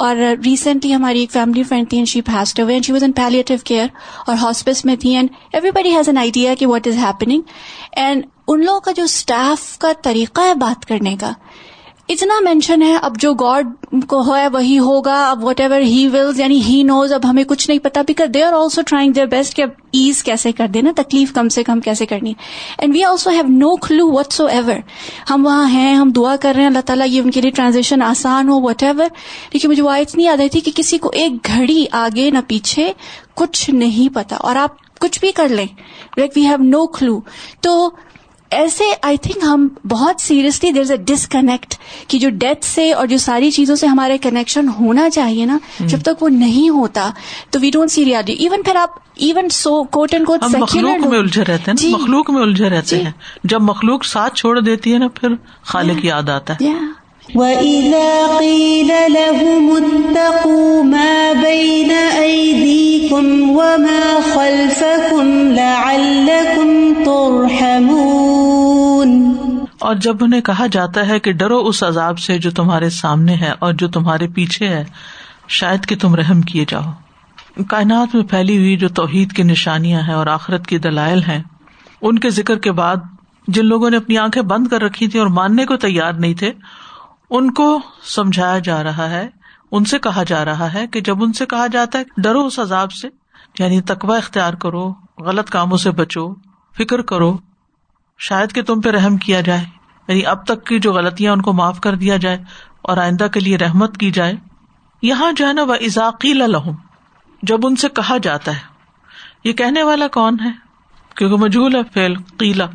[0.00, 3.12] اور ریسنٹلی ہماری ایک فیملی فرینڈ تھی and she passed away and she was in
[3.12, 3.86] palliative care
[4.26, 5.30] اور ہاسپس میں تھی and
[5.70, 7.42] everybody has an idea کہ واٹ از ہیپننگ
[7.96, 11.32] اینڈ ان لوگوں کا جو اسٹاف کا طریقہ ہے بات کرنے کا
[12.12, 13.66] اتنا مینشن ہے، اب جو گاڈ
[14.06, 17.70] کو ہے، وہی ہوگا، اب وٹ ایور ہی ولز یعنی ہی نوز اب ہمیں کچھ
[17.70, 20.90] نہیں پتا because they are also trying their best کہ اب ایز کیسے کر دینا
[20.96, 22.32] تکلیف کم سے کم کیسے کرنی۔
[22.78, 24.08] And we also have no clue
[24.46, 24.76] whatsoever
[25.30, 28.02] ہم وہاں ہیں، ہم دعا کر رہے ہیں، اللہ تعالیٰ یہ ان کے لیے ٹرانزیکشن
[28.02, 29.08] آسان ہو وٹ ایور
[29.52, 32.92] لیکن مجھے وہ اتنی یاد آئی تھی کہ کسی کو ایک گھڑی آگے نہ پیچھے
[33.34, 35.66] کچھ نہیں پتا۔ اور آپ کچھ بھی کر لیں۔
[36.16, 37.20] لائک وی ہیو نو کلو
[37.60, 37.90] تو
[38.50, 41.74] ایسے آئی تھنک ہم بہت سیریسلی دیر از اے ڈسکنیکٹ
[42.08, 45.98] کہ جو ڈیتھ سے اور جو ساری چیزوں سے ہمارے کنیکشن ہونا چاہیے نا جب
[46.02, 47.10] تک وہ نہیں ہوتا
[47.50, 51.18] تو we don't see reality even پھر آپ even so quote and quote مخلوق میں
[51.18, 53.12] الجھے رہتے ہیں جی۔ مخلوق میں الجھے رہتے ہیں۔
[53.44, 55.28] جب مخلوق ساتھ چھوڑ دیتی ہے نا پھر
[55.62, 56.66] خالق یاد آتا ہے۔
[57.34, 68.09] وَإِذَا قِيلَ لَهُمُ اتَّقُوا مَا بَيْنَ أَيْدِيكُمْ وَمَا خَلْفَكُمْ لَعَلَّكُمْ تُرْحَمُونَ
[69.80, 73.52] اور جب انہیں کہا جاتا ہے کہ ڈرو اس عذاب سے جو تمہارے سامنے ہے
[73.58, 74.84] اور جو تمہارے پیچھے ہے،
[75.48, 76.92] شاید کہ تم رحم کیے جاؤ۔
[77.68, 81.42] کائنات میں پھیلی ہوئی جو توحید کی نشانیاں ہیں اور آخرت کی دلائل ہیں،
[82.02, 82.96] ان کے ذکر کے بعد
[83.48, 86.52] جن لوگوں نے اپنی آنکھیں بند کر رکھی تھی اور ماننے کو تیار نہیں تھے،
[87.30, 89.28] ان کو سمجھایا جا رہا ہے،
[89.72, 92.58] ان سے کہا جا رہا ہے کہ جب ان سے کہا جاتا ہے، ڈرو اس
[92.58, 93.08] عذاب سے
[93.58, 96.34] یعنی تقوا اختیار کرو، غلط کاموں سے بچو،
[96.78, 97.38] فکر کرو۔
[98.20, 99.64] شاید کہ تم پہ رحم کیا جائے۔
[100.08, 102.38] یعنی اب تک کی جو غلطیاں ان کو معاف کر دیا جائے
[102.82, 104.34] اور آئندہ کے لیے رحمت کی جائے۔
[105.02, 106.74] یہاں جو ہے نا وہ اضاقیل لہم
[107.42, 108.60] جب ان سے کہا جاتا ہے۔
[109.44, 110.50] یہ کہنے والا کون ہے؟
[111.16, 112.66] کیونکہ مجھول ہے فیل قیلا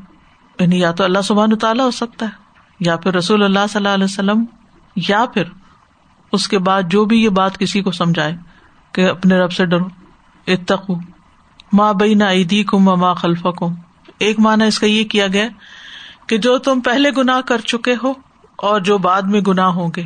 [0.59, 2.31] یعنی یا تو اللہ سبحان تعالیٰ ہو سکتا ہے،
[2.79, 4.45] یا پھر رسول اللہ صلی اللہ علیہ وسلم،
[4.95, 5.43] یا پھر
[6.31, 8.37] اس کے بعد جو بھی یہ بات کسی کو سمجھائے
[8.91, 9.85] کہ اپنے رب سے ڈرو۔
[10.47, 10.95] اتقو
[11.73, 12.23] ماں بئی نہ
[12.67, 13.73] کم و ماں خلف کم
[14.19, 15.47] ایک مانا اس کا یہ کیا گیا
[16.27, 18.13] کہ جو تم پہلے گنا کر چکے ہو
[18.55, 20.03] اور جو بعد میں گنا ہوں گے،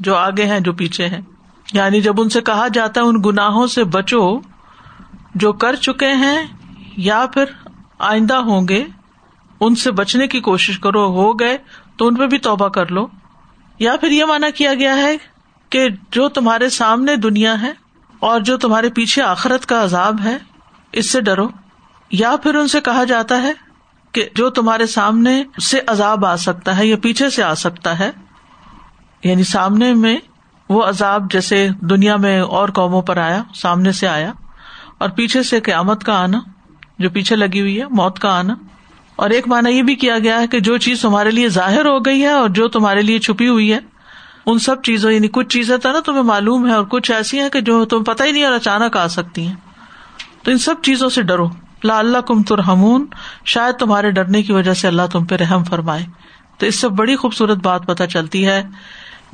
[0.00, 1.20] جو آگے ہیں، جو پیچھے ہیں۔
[1.72, 4.38] یعنی جب ان سے کہا جاتا ہے ان گناہوں سے بچو،
[5.34, 6.46] جو کر چکے ہیں
[6.96, 7.44] یا پھر
[7.98, 8.84] آئندہ ہوں گے،
[9.60, 11.58] ان سے بچنے کی کوشش کرو، ہو گئے
[11.96, 13.06] تو ان پہ بھی توبہ کر لو۔
[13.78, 15.16] یا پھر یہ مانا کیا گیا ہے
[15.70, 17.72] کہ جو تمہارے سامنے دنیا ہے
[18.18, 20.36] اور جو تمہارے پیچھے آخرت کا عذاب ہے،
[20.92, 21.48] اس سے ڈرو۔
[22.10, 23.52] یا پھر ان سے کہا جاتا ہے
[24.12, 28.10] کہ جو تمہارے سامنے سے عذاب آ سکتا ہے یا پیچھے سے آ سکتا ہے
[29.24, 30.16] یعنی سامنے میں
[30.68, 34.32] وہ عذاب جیسے دنیا میں اور قوموں پر آیا، سامنے سے آیا،
[34.98, 36.40] اور پیچھے سے قیامت کا آنا،
[36.98, 38.54] جو پیچھے لگی ہوئی ہے، موت کا آنا۔
[39.16, 41.98] اور ایک مانا یہ بھی کیا گیا ہے کہ جو چیز تمہارے لیے ظاہر ہو
[42.06, 43.78] گئی ہے اور جو تمہارے لیے چھپی ہوئی ہے،
[44.46, 47.48] ان سب چیزوں یعنی کچھ چیزیں تو نا تمہیں معلوم ہے اور کچھ ایسی ہیں
[47.48, 49.54] کہ جو تمہیں پتہ ہی نہیں اور اچانک آ سکتی ہیں۔
[50.42, 51.48] تو ان سب چیزوں سے ڈرو۔
[51.84, 53.06] لا اللہ کم ترہمون
[53.44, 56.06] شاید تمہارے ڈرنے کی وجہ سے اللہ تم پہ رحم فرمائے۔
[56.58, 58.62] تو اس سے بڑی خوبصورت بات پتہ چلتی ہے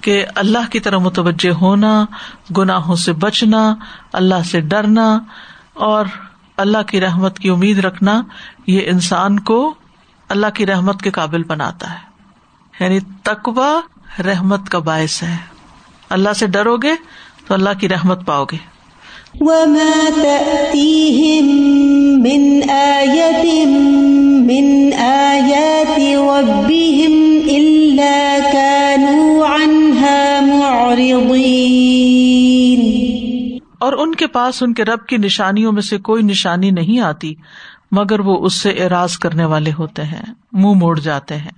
[0.00, 2.04] کہ اللہ کی طرح متوجہ ہونا،
[2.58, 3.74] گناہوں سے بچنا،
[4.12, 5.18] اللہ سے ڈرنا
[5.74, 6.06] اور
[6.56, 8.22] اللہ کی رحمت کی امید رکھنا،
[8.66, 9.74] یہ انسان کو
[10.28, 12.12] اللہ کی رحمت کے قابل بناتا ہے۔
[12.80, 13.80] یعنی تقوا
[14.22, 15.36] رحمت کا باعث ہے۔
[16.10, 16.92] اللہ سے ڈرو گے
[17.46, 18.71] تو اللہ کی رحمت پاؤ گے
[33.78, 37.34] اور ان کے پاس ان کے رب کی نشانیوں میں سے کوئی نشانی نہیں آتی،
[37.92, 41.50] مگر وہ اس سے اراض کرنے والے ہوتے ہیں، منہ مو موڑ جاتے ہیں۔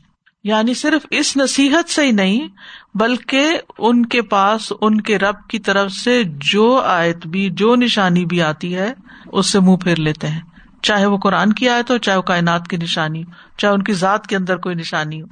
[0.45, 2.49] یعنی صرف اس نصیحت سے ہی نہیں،
[2.95, 8.25] بلکہ ان کے پاس، ان کے رب کی طرف سے جو آیت بھی، جو نشانی
[8.25, 8.93] بھی آتی ہے،
[9.27, 10.41] اس سے منہ پھیر لیتے ہیں۔
[10.83, 13.93] چاہے وہ قرآن کی آیت ہو، چاہے وہ کائنات کی نشانی ہو، چاہے ان کی
[13.93, 15.27] ذات کے اندر کوئی نشانی ہو۔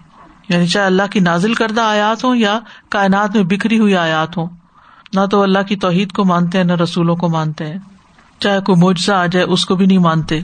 [0.49, 4.47] یعنی چاہے اللہ کی نازل کردہ آیات ہو یا کائنات میں بکھری ہوئی آیات ہوں۔
[5.15, 7.79] نہ تو اللہ کی توحید کو مانتے ہیں، نہ رسولوں کو مانتے ہیں۔
[8.39, 10.41] چاہے کوئی معجزہ آ جائے، اس کو بھی نہیں مانتے۔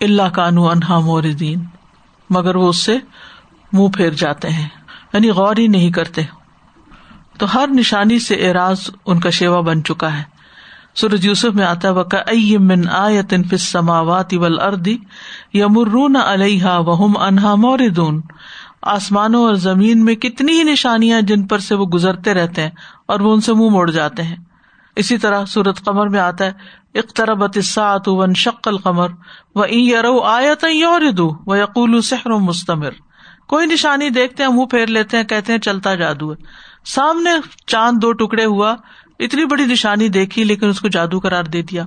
[0.00, 1.64] اللہ کانو انہا موردین۔
[2.30, 2.98] مگر وہ اس سے
[3.74, 4.68] منہ پھیر جاتے ہیں
[5.12, 6.22] یعنی غور ہی نہیں کرتے۔
[7.38, 10.22] تو ہر نشانی سے اعراض ان کا شیوا بن چکا ہے۔
[10.94, 14.98] سورج یوسف میں آتا ہے من آیت سماوات ول اردی
[15.54, 18.22] یمرون علیہ وہم انہا موردون
[18.82, 22.70] آسمانوں اور زمین میں کتنی ہی نشانیاں جن پر سے وہ گزرتے رہتے ہیں
[23.06, 24.36] اور وہ ان سے منہ موڑ جاتے ہیں۔
[24.96, 26.52] اسی طرح سورت قمر میں آتا ہے
[26.94, 27.58] اختربت
[28.06, 29.08] ون شق القمر
[29.54, 32.90] و یرو آیت یوردو و یقول سحر مستمر۔
[33.48, 36.36] کوئی نشانی دیکھتے ہیں منہ پھیر لیتے ہیں، کہتے ہیں چلتا جادو ہے۔
[36.84, 37.30] سامنے
[37.66, 38.76] چاند دو ٹکڑے ہوا،
[39.18, 41.84] اتنی بڑی نشانی دیکھی، لیکن اس کو جادو قرار دے دیا۔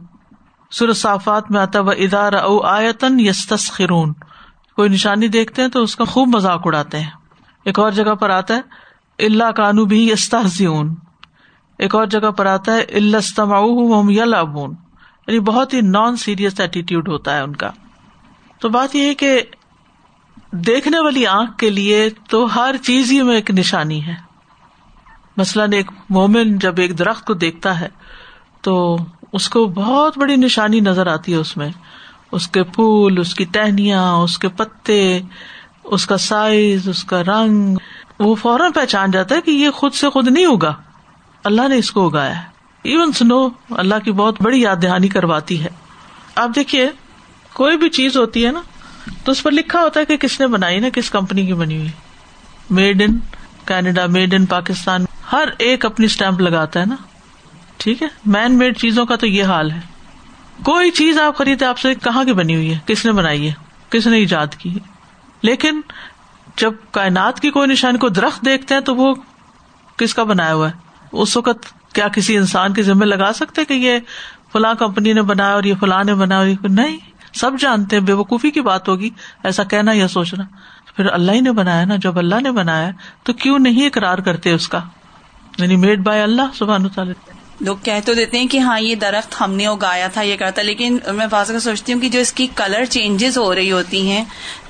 [0.72, 4.14] سورت صافات میں آتا وہ ادار او آیتن یس خرون
[4.76, 7.10] کوئی نشانی دیکھتے ہیں تو اس کا خوب مذاق اڑاتے ہیں۔
[7.66, 8.62] ایک اور جگہ پر آتا ہے
[9.26, 10.96] اللہ کانو بھی یستون
[11.80, 13.40] ایک اور جگہ پر آتا ہے اللہ
[14.10, 14.76] یلعبون۔
[15.28, 17.70] یعنی بہت ہی نان سیریس ایٹیٹیوڈ ہوتا ہے ان کا۔
[18.60, 19.42] تو بات یہ ہے کہ
[20.52, 24.16] دیکھنے والی آنکھ کے لیے تو ہر چیز ہی میں ایک نشانی ہے۔
[25.38, 27.88] مثلاً ایک مومن جب ایک درخت کو دیکھتا ہے
[28.62, 28.98] تو
[29.34, 31.70] اس کو بہت بڑی نشانی نظر آتی ہے اس میں۔
[32.32, 35.20] اس کے پھول، اس کی ٹہنیاں، اس کے پتے،
[35.84, 37.78] اس کا سائز، اس کا رنگ،
[38.20, 40.74] وہ فوراً پہچان جاتا ہے کہ یہ خود سے خود نہیں ہوگا۔
[41.44, 42.50] اللہ نے اس کو اگایا ہے۔
[42.84, 45.70] ایون سنو اللہ کی بہت بڑی یاد دہانی کرواتی ہے۔
[46.36, 46.90] آپ دیکھیے،
[47.54, 48.62] کوئی بھی چیز ہوتی ہے نا
[49.24, 51.78] تو اس پر لکھا ہوتا ہے کہ کس نے بنائی نا، کس کمپنی کی بنی
[51.78, 51.90] ہوئی۔
[52.70, 53.20] Made in
[53.66, 56.96] Canada made in Pakistan ہر ایک اپنی اسٹمپ لگاتا ہے نا۔
[57.78, 59.80] ٹھیک ہے؟ مین میڈ چیزوں کا تو یہ حال ہے۔
[60.64, 63.54] کوئی چیز آپ خریدے، آپ سے کہاں کی بنی ہوئی ہے؟ کس نے بنائی ہے؟
[63.90, 64.80] کس نے ایجاد کی ہے؟
[65.42, 65.82] لیکن
[66.58, 69.16] جب کائنات کی کوئی نشانی کو درخت دیکھتے ہیں تو وہ
[69.98, 70.74] کس کا بنایا ہوا ہے؟
[71.12, 74.00] اس وقت کیا کسی انسان کے ذمے لگا سکتے کہ یہ
[74.54, 76.98] فلاں کمپنی نے بنایا اور یہ فلاں نے بنایا نہیں۔
[77.38, 79.10] سب جانتے ہیں بے وقوفی کی بات ہوگی
[79.44, 80.44] ایسا کہنا یا سوچنا۔
[80.96, 82.90] پھر اللہ ہی نے بنایا نا جب اللہ نے بنایا
[83.24, 84.80] تو کیوں نہیں اقرار کرتے اس کا؟
[85.58, 87.14] یعنی میڈ بائی اللہ سبحان تعالیٰ۔
[87.62, 90.62] لوگ کہہ تو دیتے ہیں کہ ہاں یہ درخت ہم نے اگایا تھا یہ کرتا
[90.62, 94.10] لیکن میں بعض کا سوچتی ہوں کہ جو اس کی کلر چینجز ہو رہی ہوتی
[94.10, 94.24] ہیں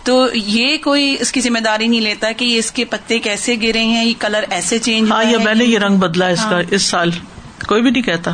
[0.04, 3.56] تو یہ کوئی اس کی ذمہ داری نہیں لیتا کہ یہ اس کے پتے کیسے
[3.62, 6.56] گرے ہیں یہ کلر ایسے چینج ہاں یا میں نے یہ رنگ بدلا اس کا
[6.56, 7.12] ہاں۔ اس سال۔
[7.68, 8.32] کوئی بھی نہیں کہتا۔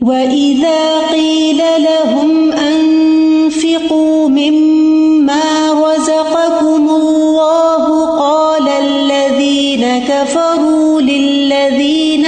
[0.00, 7.84] وَإِذَا قِيلَ لَهُمْ أَنفِقُوا مِمَّا رَزَقَكُمُ اللَّهُ
[8.18, 12.26] قَالَ الَّذِينَ كَفَرُوا لِلَّذِينَ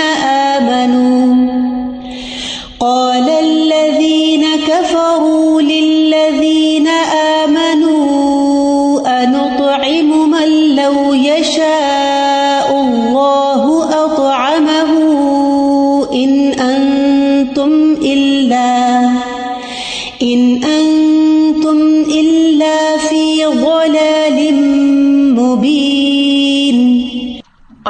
[0.53, 1.35] آمَنُوا
[2.81, 5.54] قَالَ الَّذِينَ كَفَرُوا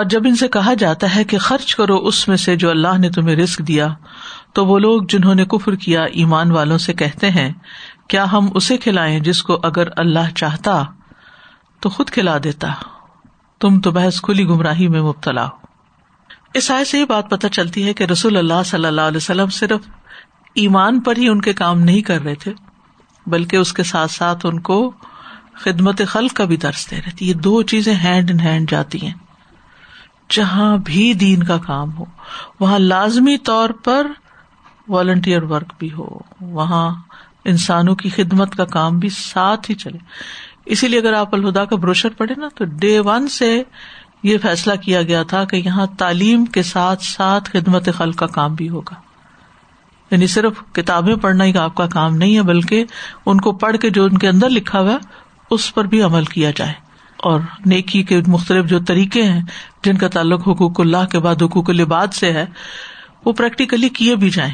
[0.04, 2.98] اور جب ان سے کہا جاتا ہے کہ خرچ کرو اس میں سے جو اللہ
[2.98, 3.88] نے تمہیں رسک دیا،
[4.52, 7.52] تو وہ لوگ جنہوں نے کفر کیا ایمان والوں سے کہتے ہیں،
[8.08, 10.84] کیا ہم اسے کھلائیں جس کو اگر اللہ چاہتا
[11.80, 12.68] تو خود کھلا دیتا؟
[13.60, 15.66] تم تو بحث کھلی گمراہی میں مبتلا ہو۔
[16.54, 19.48] اس آئے سے یہ بات پتہ چلتی ہے کہ رسول اللہ صلی اللہ علیہ وسلم
[19.48, 19.80] صرف
[20.54, 22.52] ایمان پر ہی ان کے کام نہیں کر رہے تھے،
[23.26, 24.92] بلکہ اس کے ساتھ ساتھ ان کو
[25.54, 29.06] خدمت خلق کا بھی درس دے رہے تھے۔ یہ دو چیزیں ہینڈ ان ہینڈ جاتی
[29.06, 29.23] ہیں۔
[30.30, 32.04] جہاں بھی دین کا کام ہو،
[32.60, 34.06] وہاں لازمی طور پر
[34.88, 36.94] والنٹیئر ورک بھی ہو، وہاں
[37.44, 39.98] انسانوں کی خدمت کا کام بھی ساتھ ہی چلے۔
[40.66, 43.62] اسی لیے اگر آپ الہدا کا بروشر پڑھے نا، تو ڈے ون سے
[44.22, 48.54] یہ فیصلہ کیا گیا تھا کہ یہاں تعلیم کے ساتھ ساتھ خدمت خلق کا کام
[48.54, 48.94] بھی ہوگا۔
[50.10, 52.84] یعنی صرف کتابیں پڑھنا ہی آپ کا کام نہیں ہے، بلکہ
[53.26, 54.96] ان کو پڑھ کے جو ان کے اندر لکھا ہوا
[55.50, 56.83] اس پر بھی عمل کیا جائے۔
[57.16, 59.42] اور نیکی کے مختلف جو طریقے ہیں
[59.84, 62.46] جن کا تعلق حقوق اللہ کے بعد حقوق العباد سے ہے،
[63.24, 64.52] وہ پریکٹیکلی کیے بھی جائیں۔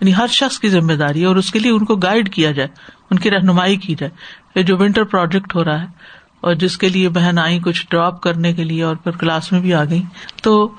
[0.00, 2.50] یعنی ہر شخص کی ذمہ داری ہے اور اس کے لیے ان کو گائڈ کیا
[2.50, 2.68] جائے،
[3.10, 4.12] ان کی رہنمائی کی جائے۔
[4.54, 5.86] یہ جو ونٹر پروجیکٹ ہو رہا ہے
[6.40, 9.60] اور جس کے لیے بہن آئی کچھ ڈراپ کرنے کے لیے اور پھر کلاس میں
[9.60, 10.02] بھی آ گئی
[10.42, 10.74] تو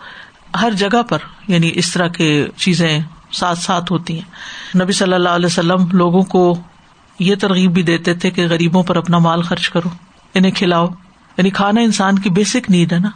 [0.62, 1.18] ہر جگہ پر
[1.48, 3.00] یعنی اس طرح کے چیزیں
[3.32, 6.58] ساتھ ساتھ ہوتی ہیں۔ نبی صلی اللہ علیہ وسلم لوگوں کو
[7.20, 9.90] یہ ترغیب بھی دیتے تھے کہ غریبوں پر اپنا مال خرچ کرو،
[10.34, 10.88] انہیں کھلاؤ۔
[11.38, 13.10] یعنی کھانا انسان کی بیسک نیڈ ہے نا۔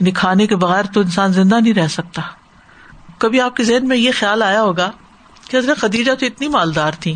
[0.00, 2.22] یعنی کھانے کے بغیر تو انسان زندہ نہیں رہ سکتا۔
[3.18, 4.90] کبھی آپ کے ذہن میں یہ خیال آیا ہوگا
[5.50, 7.14] کہ حضرت خدیجہ تو اتنی مالدار تھی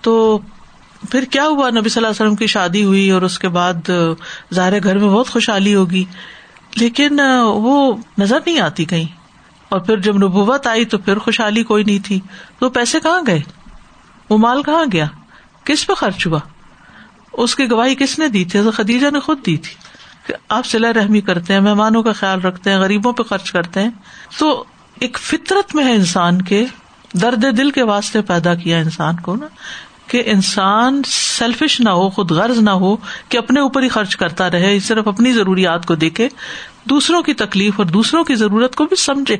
[0.00, 0.38] تو
[1.10, 3.90] پھر کیا ہوا؟ نبی صلی اللہ علیہ وسلم کی شادی ہوئی اور اس کے بعد
[4.54, 6.04] ظاہر گھر میں بہت خوشحالی ہوگی۔
[6.76, 9.04] لیکن وہ نظر نہیں آتی کہیں۔
[9.68, 12.20] اور پھر جب نبوت آئی تو پھر خوشحالی کوئی نہیں تھی۔
[12.58, 13.40] تو پیسے کہاں گئے؟
[14.30, 15.06] وہ مال کہاں گیا؟
[15.64, 16.38] کس پہ خرچ ہوا؟
[17.32, 19.74] اس کی گواہی کس نے دی تھی؟ خدیجہ نے خود دی تھی
[20.26, 23.82] کہ آپ سلا رحمی کرتے ہیں، مہمانوں کا خیال رکھتے ہیں، غریبوں پہ خرچ کرتے
[23.82, 23.90] ہیں۔
[24.38, 24.64] تو
[25.00, 26.64] ایک فطرت میں ہے انسان کے،
[27.12, 29.46] درد دل کے واسطے پیدا کیا انسان کو نا،
[30.06, 32.96] کہ انسان سیلفش نہ ہو، خود غرض نہ ہو
[33.28, 36.28] کہ اپنے اوپر ہی خرچ کرتا رہے صرف اپنی ضروریات کو دیکھے،
[36.84, 39.36] دوسروں کی تکلیف اور دوسروں کی ضرورت کو بھی سمجھے۔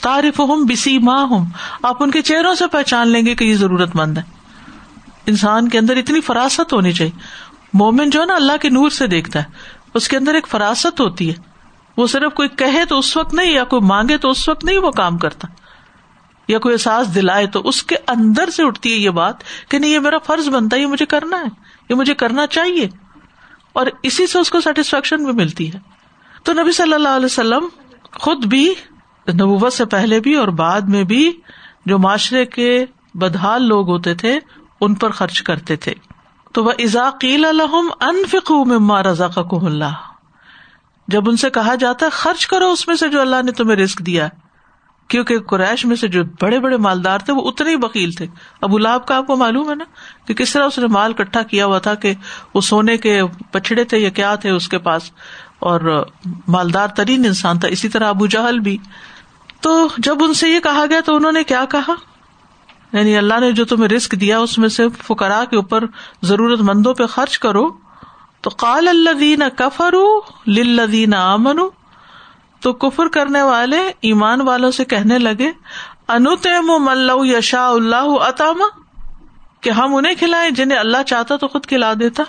[0.00, 1.46] تعریف ہوں بسی ماں ہوں
[1.82, 4.22] آپ ان کے چہروں سے پہچان لیں گے کہ یہ ضرورت مند ہے
[5.26, 7.18] انسان کے اندر اتنی فراست ہونی چاہیے۔
[7.72, 9.44] مومن جو ہے نا اللہ کے نور سے دیکھتا ہے۔
[9.94, 11.34] اس کے اندر ایک فراست ہوتی ہے۔
[11.96, 14.78] وہ صرف کوئی کہے تو اس وقت نہیں، یا کوئی مانگے تو اس وقت نہیں
[14.78, 15.48] وہ کام کرتا۔
[16.48, 19.34] یا کوئی احساس دلائے تو اس کے اندر سے اٹھتی ہے یہ بات
[19.68, 21.48] کہ نہیں، یہ میرا فرض بنتا ہے، یہ مجھے کرنا ہے،
[21.88, 22.88] یہ مجھے کرنا چاہیے۔
[23.72, 25.78] اور اسی سے اس کو سیٹسفیکشن بھی ملتی ہے۔
[26.42, 27.68] تو نبی صلی اللہ علیہ وسلم
[28.12, 28.74] خود بھی
[29.34, 31.32] نبوت سے پہلے بھی اور بعد میں بھی
[31.86, 34.40] جو معاشرے کے بدحال لوگ ہوتے تھے
[34.80, 35.94] ان پر خرچ کرتے تھے۔
[36.52, 39.94] تو وہ ازاقیل الحم انفکو مما رضا کا اللہ۔
[41.08, 43.76] جب ان سے کہا جاتا ہے، خرچ کرو اس میں سے جو اللہ نے تمہیں
[43.76, 44.28] رسک دیا۔
[45.08, 48.26] کیونکہ قریش میں سے جو بڑے بڑے مالدار تھے، وہ اتنے ہی وکیل تھے۔
[48.60, 49.84] ابو لاب کا آپ کو معلوم ہے نا
[50.26, 52.14] کہ کس طرح اس نے مال کٹھا کیا ہوا تھا کہ
[52.54, 55.02] وہ سونے کے پچھڑے تھے یا کیا تھے اس کے پاس۔
[55.58, 56.06] اور
[56.48, 58.78] مالدار ترین انسان تھا، اسی طرح ابو جہل بھی۔
[59.60, 61.92] تو جب ان سے یہ کہا گیا تو انہوں نے کیا کہا؟
[62.94, 65.84] یعنی اللہ نے جو تمہیں رسک دیا اس میں سے فکرا کے اوپر
[66.22, 67.70] ضرورت مندوں پہ خرچ کرو
[68.40, 69.94] تو قال اللہ دین کفر
[70.46, 71.60] لدین امن
[72.60, 75.52] تو کفر کرنے والے ایمان والوں سے کہنے لگے
[76.08, 78.64] انتم ملو یشا اللہ عطامہ
[79.60, 82.22] کہ ہم انہیں کھلائیں جنہیں اللہ چاہتا تو خود کھلا دیتا۔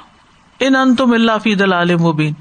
[0.60, 2.34] ان ان تم اللہ فی دلال مبین۔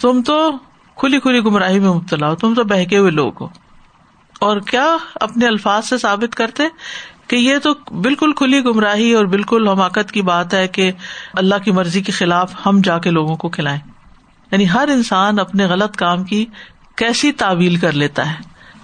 [0.00, 0.50] تم تو
[0.96, 3.48] کھلی کھلی گمراہی میں مبتلا ہو، تم تو بہکے ہوئے لوگ ہو۔
[4.40, 6.62] اور کیا اپنے الفاظ سے ثابت کرتے؟
[7.28, 10.92] کہ یہ تو بالکل کھلی گمراہی اور بالکل حماقت کی بات ہے کہ
[11.34, 13.80] اللہ کی مرضی کے خلاف ہم جا کے لوگوں کو کھلائیں۔
[14.50, 16.46] یعنی ہر انسان اپنے غلط کام کی
[16.96, 18.34] کیسی تعویل کر لیتا ہے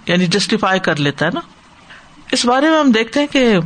[0.07, 1.39] یعنی جسٹیفائی کر لیتا ہے نا۔
[2.31, 3.57] اس بارے میں ہم دیکھتے ہیں کہ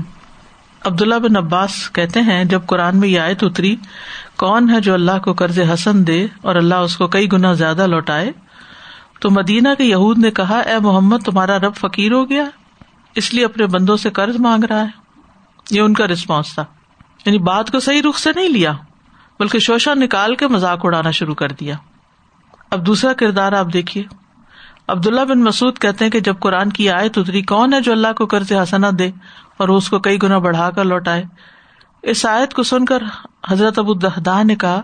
[0.86, 3.76] عبداللہ بن عباس کہتے ہیں، جب قرآن میں یہ آیت اتری،
[4.38, 7.88] کون ہے جو اللہ کو قرض حسن دے اور اللہ اس کو کئی گنا زیادہ
[7.88, 8.32] لوٹائے؟
[9.20, 12.44] تو مدینہ کے یہود نے کہا، اے محمد، تمہارا رب فقیر ہو گیا۔
[13.18, 14.88] اس لیے اپنے بندوں سے قرض مانگ رہا ہے۔
[15.72, 16.66] یہ ان کا رسپانس تھا۔
[17.26, 18.74] یعنی بات کو صحیح رخ سے نہیں لیا،
[19.40, 21.76] بلکہ شوشا نکال کے مذاق اڑانا شروع کر دیا۔
[22.72, 24.04] اب دوسرا کردار آپ دیکھیے۔
[24.88, 28.14] عبداللہ بن مسعد کہتے ہیں کہ جب قرآن کی آئے اتری، کون ہے جو اللہ
[28.18, 29.12] کو قرض حسنا دے
[29.58, 31.24] اور اس کو کئی گنا بڑھا کر لوٹائے؟
[32.02, 33.04] اس آیت کو سن کر
[33.48, 34.82] حضرت ابو دہدا نے کہا،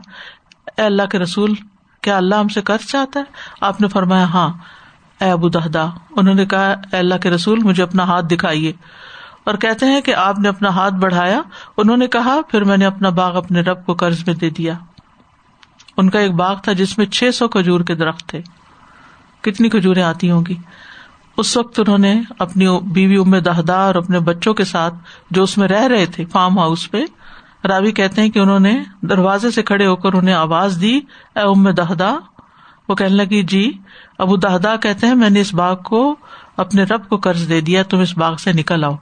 [0.78, 1.54] اے اللہ کے رسول،
[2.02, 3.26] کیا اللہ ہم سے قرض چاہتا ہے؟
[3.62, 4.54] آپ نے فرمایا ہاں۔
[5.24, 8.74] اے ابو دہدا انہوں نے کہا، اے اللہ کے رسول، مجھے اپنا ہاتھ دکھائیے۔
[9.44, 11.42] اور کہتے ہیں کہ آپ نے اپنا ہاتھ بڑھایا۔
[11.78, 14.74] انہوں نے کہا، پھر میں نے اپنا باغ اپنے رب کو قرض میں دے دیا۔
[15.98, 18.42] ان کا ایک باغ تھا جس میں چھ سو کھجور کے درخت تھے۔
[19.42, 20.56] کتنی کھجوریں آتی ہوں گی؟
[21.38, 24.94] اس وقت انہوں نے اپنی بیوی ام دہدا اور اپنے بچوں کے ساتھ
[25.32, 27.06] جو اس میں رہ رہے تھے فارم ہاؤس پہ،
[27.68, 30.96] راوی کہتے ہیں کہ انہوں نے دروازے سے کھڑے ہو کر انہیں آواز دی،
[31.36, 32.16] اے ام دہدا
[32.90, 33.72] وہ کہنے لگی جی
[34.18, 36.16] ابو دہدا کہتے ہیں، میں نے اس باغ کو
[36.58, 38.96] اپنے رب کو قرض دے دیا، تم اس باغ سے نکل آؤ۔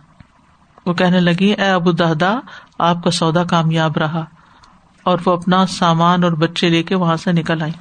[0.86, 2.40] وہ کہنے لگی، اے ابو دہدا
[2.80, 4.26] آپ کا سودا کامیاب رہا۔
[5.04, 7.72] اور وہ اپنا سامان اور بچے لے کے وہاں سے نکل آئی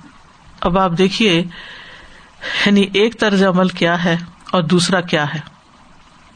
[0.60, 1.40] اب آپ دیکھیے
[2.66, 4.16] یعنی ایک طرز عمل کیا ہے
[4.50, 5.40] اور دوسرا کیا ہے۔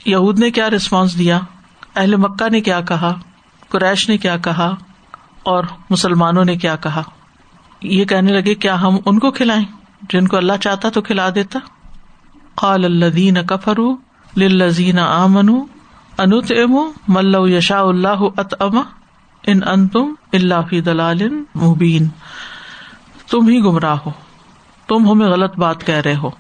[0.07, 1.41] یہود نے کیا ریسپانس دیا؟
[1.97, 3.15] اہل مکہ نے کیا کہا؟
[3.69, 4.75] قریش نے کیا کہا؟
[5.43, 7.03] اور مسلمانوں نے کیا کہا؟
[7.85, 9.65] یہ کہنے لگے، کیا ہم ان کو کھلائیں؟
[10.11, 11.59] جن کو اللہ چاہتا تو کھلا دیتا۔
[12.55, 13.79] قال الدین کفر
[14.37, 15.49] لزین آمن
[16.19, 18.83] انت ام ملو یشا اللہ ات اما
[19.47, 21.23] ان ان تم اللہ فی دلال
[21.55, 22.09] مبین۔
[23.31, 24.11] تم ہی گمراہ ہو،
[24.89, 26.31] تم ہمیں غلط بات کہہ رہے ہو۔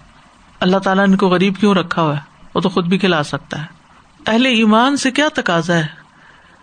[0.60, 2.20] اللہ تعالیٰ نے کو غریب کیوں رکھا ہوا ہے؟
[2.54, 3.66] وہ تو خود بھی کھلا سکتا ہے۔
[4.26, 6.04] اہل ایمان سے کیا تقاضا ہے؟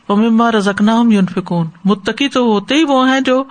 [0.10, 3.44] وہ مما رزکنا ہم یونفکون متقی تو ہوتے ہی وہ ہیں جو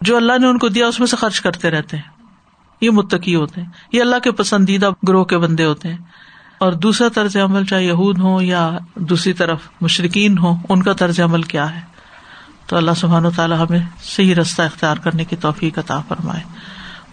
[0.00, 2.16] جو اللہ نے ان کو دیا، اس میں سے خرچ کرتے رہتے ہیں۔
[2.80, 5.98] یہ متقی ہوتے ہیں۔ یہ اللہ کے پسندیدہ گروہ کے بندے ہوتے ہیں۔
[6.58, 11.20] اور دوسرا طرز عمل چاہے یہود ہو یا دوسری طرف مشرقین ہو ان کا طرز
[11.20, 11.80] عمل کیا ہے؟
[12.66, 16.42] تو اللہ سبحان و تعالیٰ ہمیں صحیح رستہ اختیار کرنے کی توفیق عطا فرمائے۔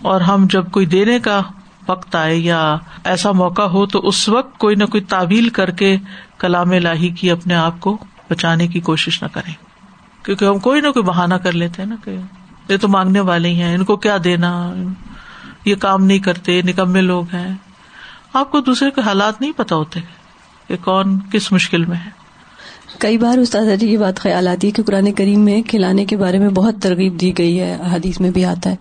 [0.01, 1.41] اور ہم جب کوئی دینے کا
[1.87, 5.97] وقت آئے یا ایسا موقع ہو تو اس وقت کوئی نہ کوئی تعویل کر کے
[6.37, 7.97] کلام لاہی کی اپنے آپ کو
[8.29, 9.53] بچانے کی کوشش نہ کریں۔
[10.25, 12.17] کیونکہ ہم کوئی نہ کوئی بہانا کر لیتے ہیں نا کہ
[12.69, 14.73] یہ تو مانگنے والے ہی ہیں، ان کو کیا دینا؟
[15.65, 17.53] یہ کام نہیں کرتے نکمے لوگ ہیں۔
[18.33, 19.99] آپ کو دوسرے کے حالات نہیں پتا ہوتے
[20.67, 22.23] کہ کون کس مشکل میں ہے۔
[22.97, 26.17] کئی بار استاد جی یہ بات خیال آتی ہے کہ قرآن کریم میں کھلانے کے
[26.17, 28.75] بارے میں بہت ترغیب دی گئی ہے حدیث میں بھی آتا ہے۔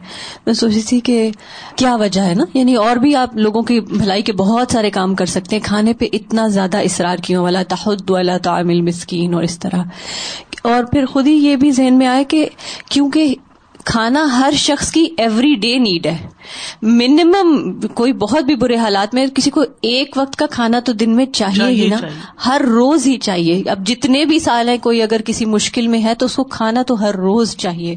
[0.47, 1.31] میں سوچی تھی کہ
[1.77, 5.15] کیا وجہ ہے نا؟ یعنی اور بھی آپ لوگوں کی بھلائی کے بہت سارے کام
[5.15, 9.43] کر سکتے ہیں، کھانے پہ اتنا زیادہ اصرار کیوں؟ والا تحد والا تعمل مسکین اور
[9.43, 9.83] اس طرح۔
[10.63, 12.49] اور پھر خود ہی یہ بھی ذہن میں آئے کہ
[12.89, 13.35] کیونکہ
[13.85, 16.29] کھانا ہر شخص کی ایوری ڈے نیڈ ہے۔
[16.83, 21.17] منیمم کوئی بہت بھی برے حالات میں کسی کو ایک وقت کا کھانا تو دن
[21.17, 21.97] میں چاہیے ہی نا۔
[22.47, 26.15] ہر روز ہی چاہیے۔ اب جتنے بھی سال ہیں کوئی اگر کسی مشکل میں ہے
[26.15, 27.95] تو اس کو کھانا تو ہر روز چاہیے۔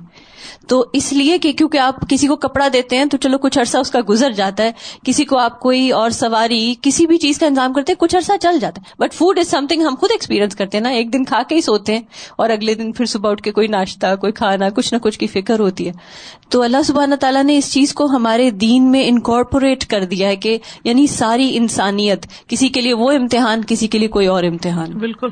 [0.67, 3.77] تو اس لیے کہ کیونکہ آپ کسی کو کپڑا دیتے ہیں تو چلو کچھ عرصہ
[3.77, 4.71] اس کا گزر جاتا ہے،
[5.05, 8.31] کسی کو آپ کوئی اور سواری، کسی بھی چیز کا انتظام کرتے ہیں، کچھ عرصہ
[8.41, 11.13] چل جاتا ہے۔ But food is something ہم خود ایکسپیرینس کرتے ہیں نا، ایک
[11.13, 12.01] دن کھا کے ہی سوتے ہیں
[12.35, 15.27] اور اگلے دن پھر صبح اٹھ کے کوئی ناشتہ، کوئی کھانا، کچھ نہ کچھ کی
[15.27, 15.91] فکر ہوتی ہے۔
[16.49, 20.35] تو اللہ سبحانہ تعالیٰ نے اس چیز کو ہمارے دین میں انکارپوریٹ کر دیا ہے
[20.35, 24.91] کہ یعنی ساری انسانیت، کسی کے لیے وہ امتحان، کسی کے لیے کوئی اور امتحان۔
[24.91, 25.27] بالکل۔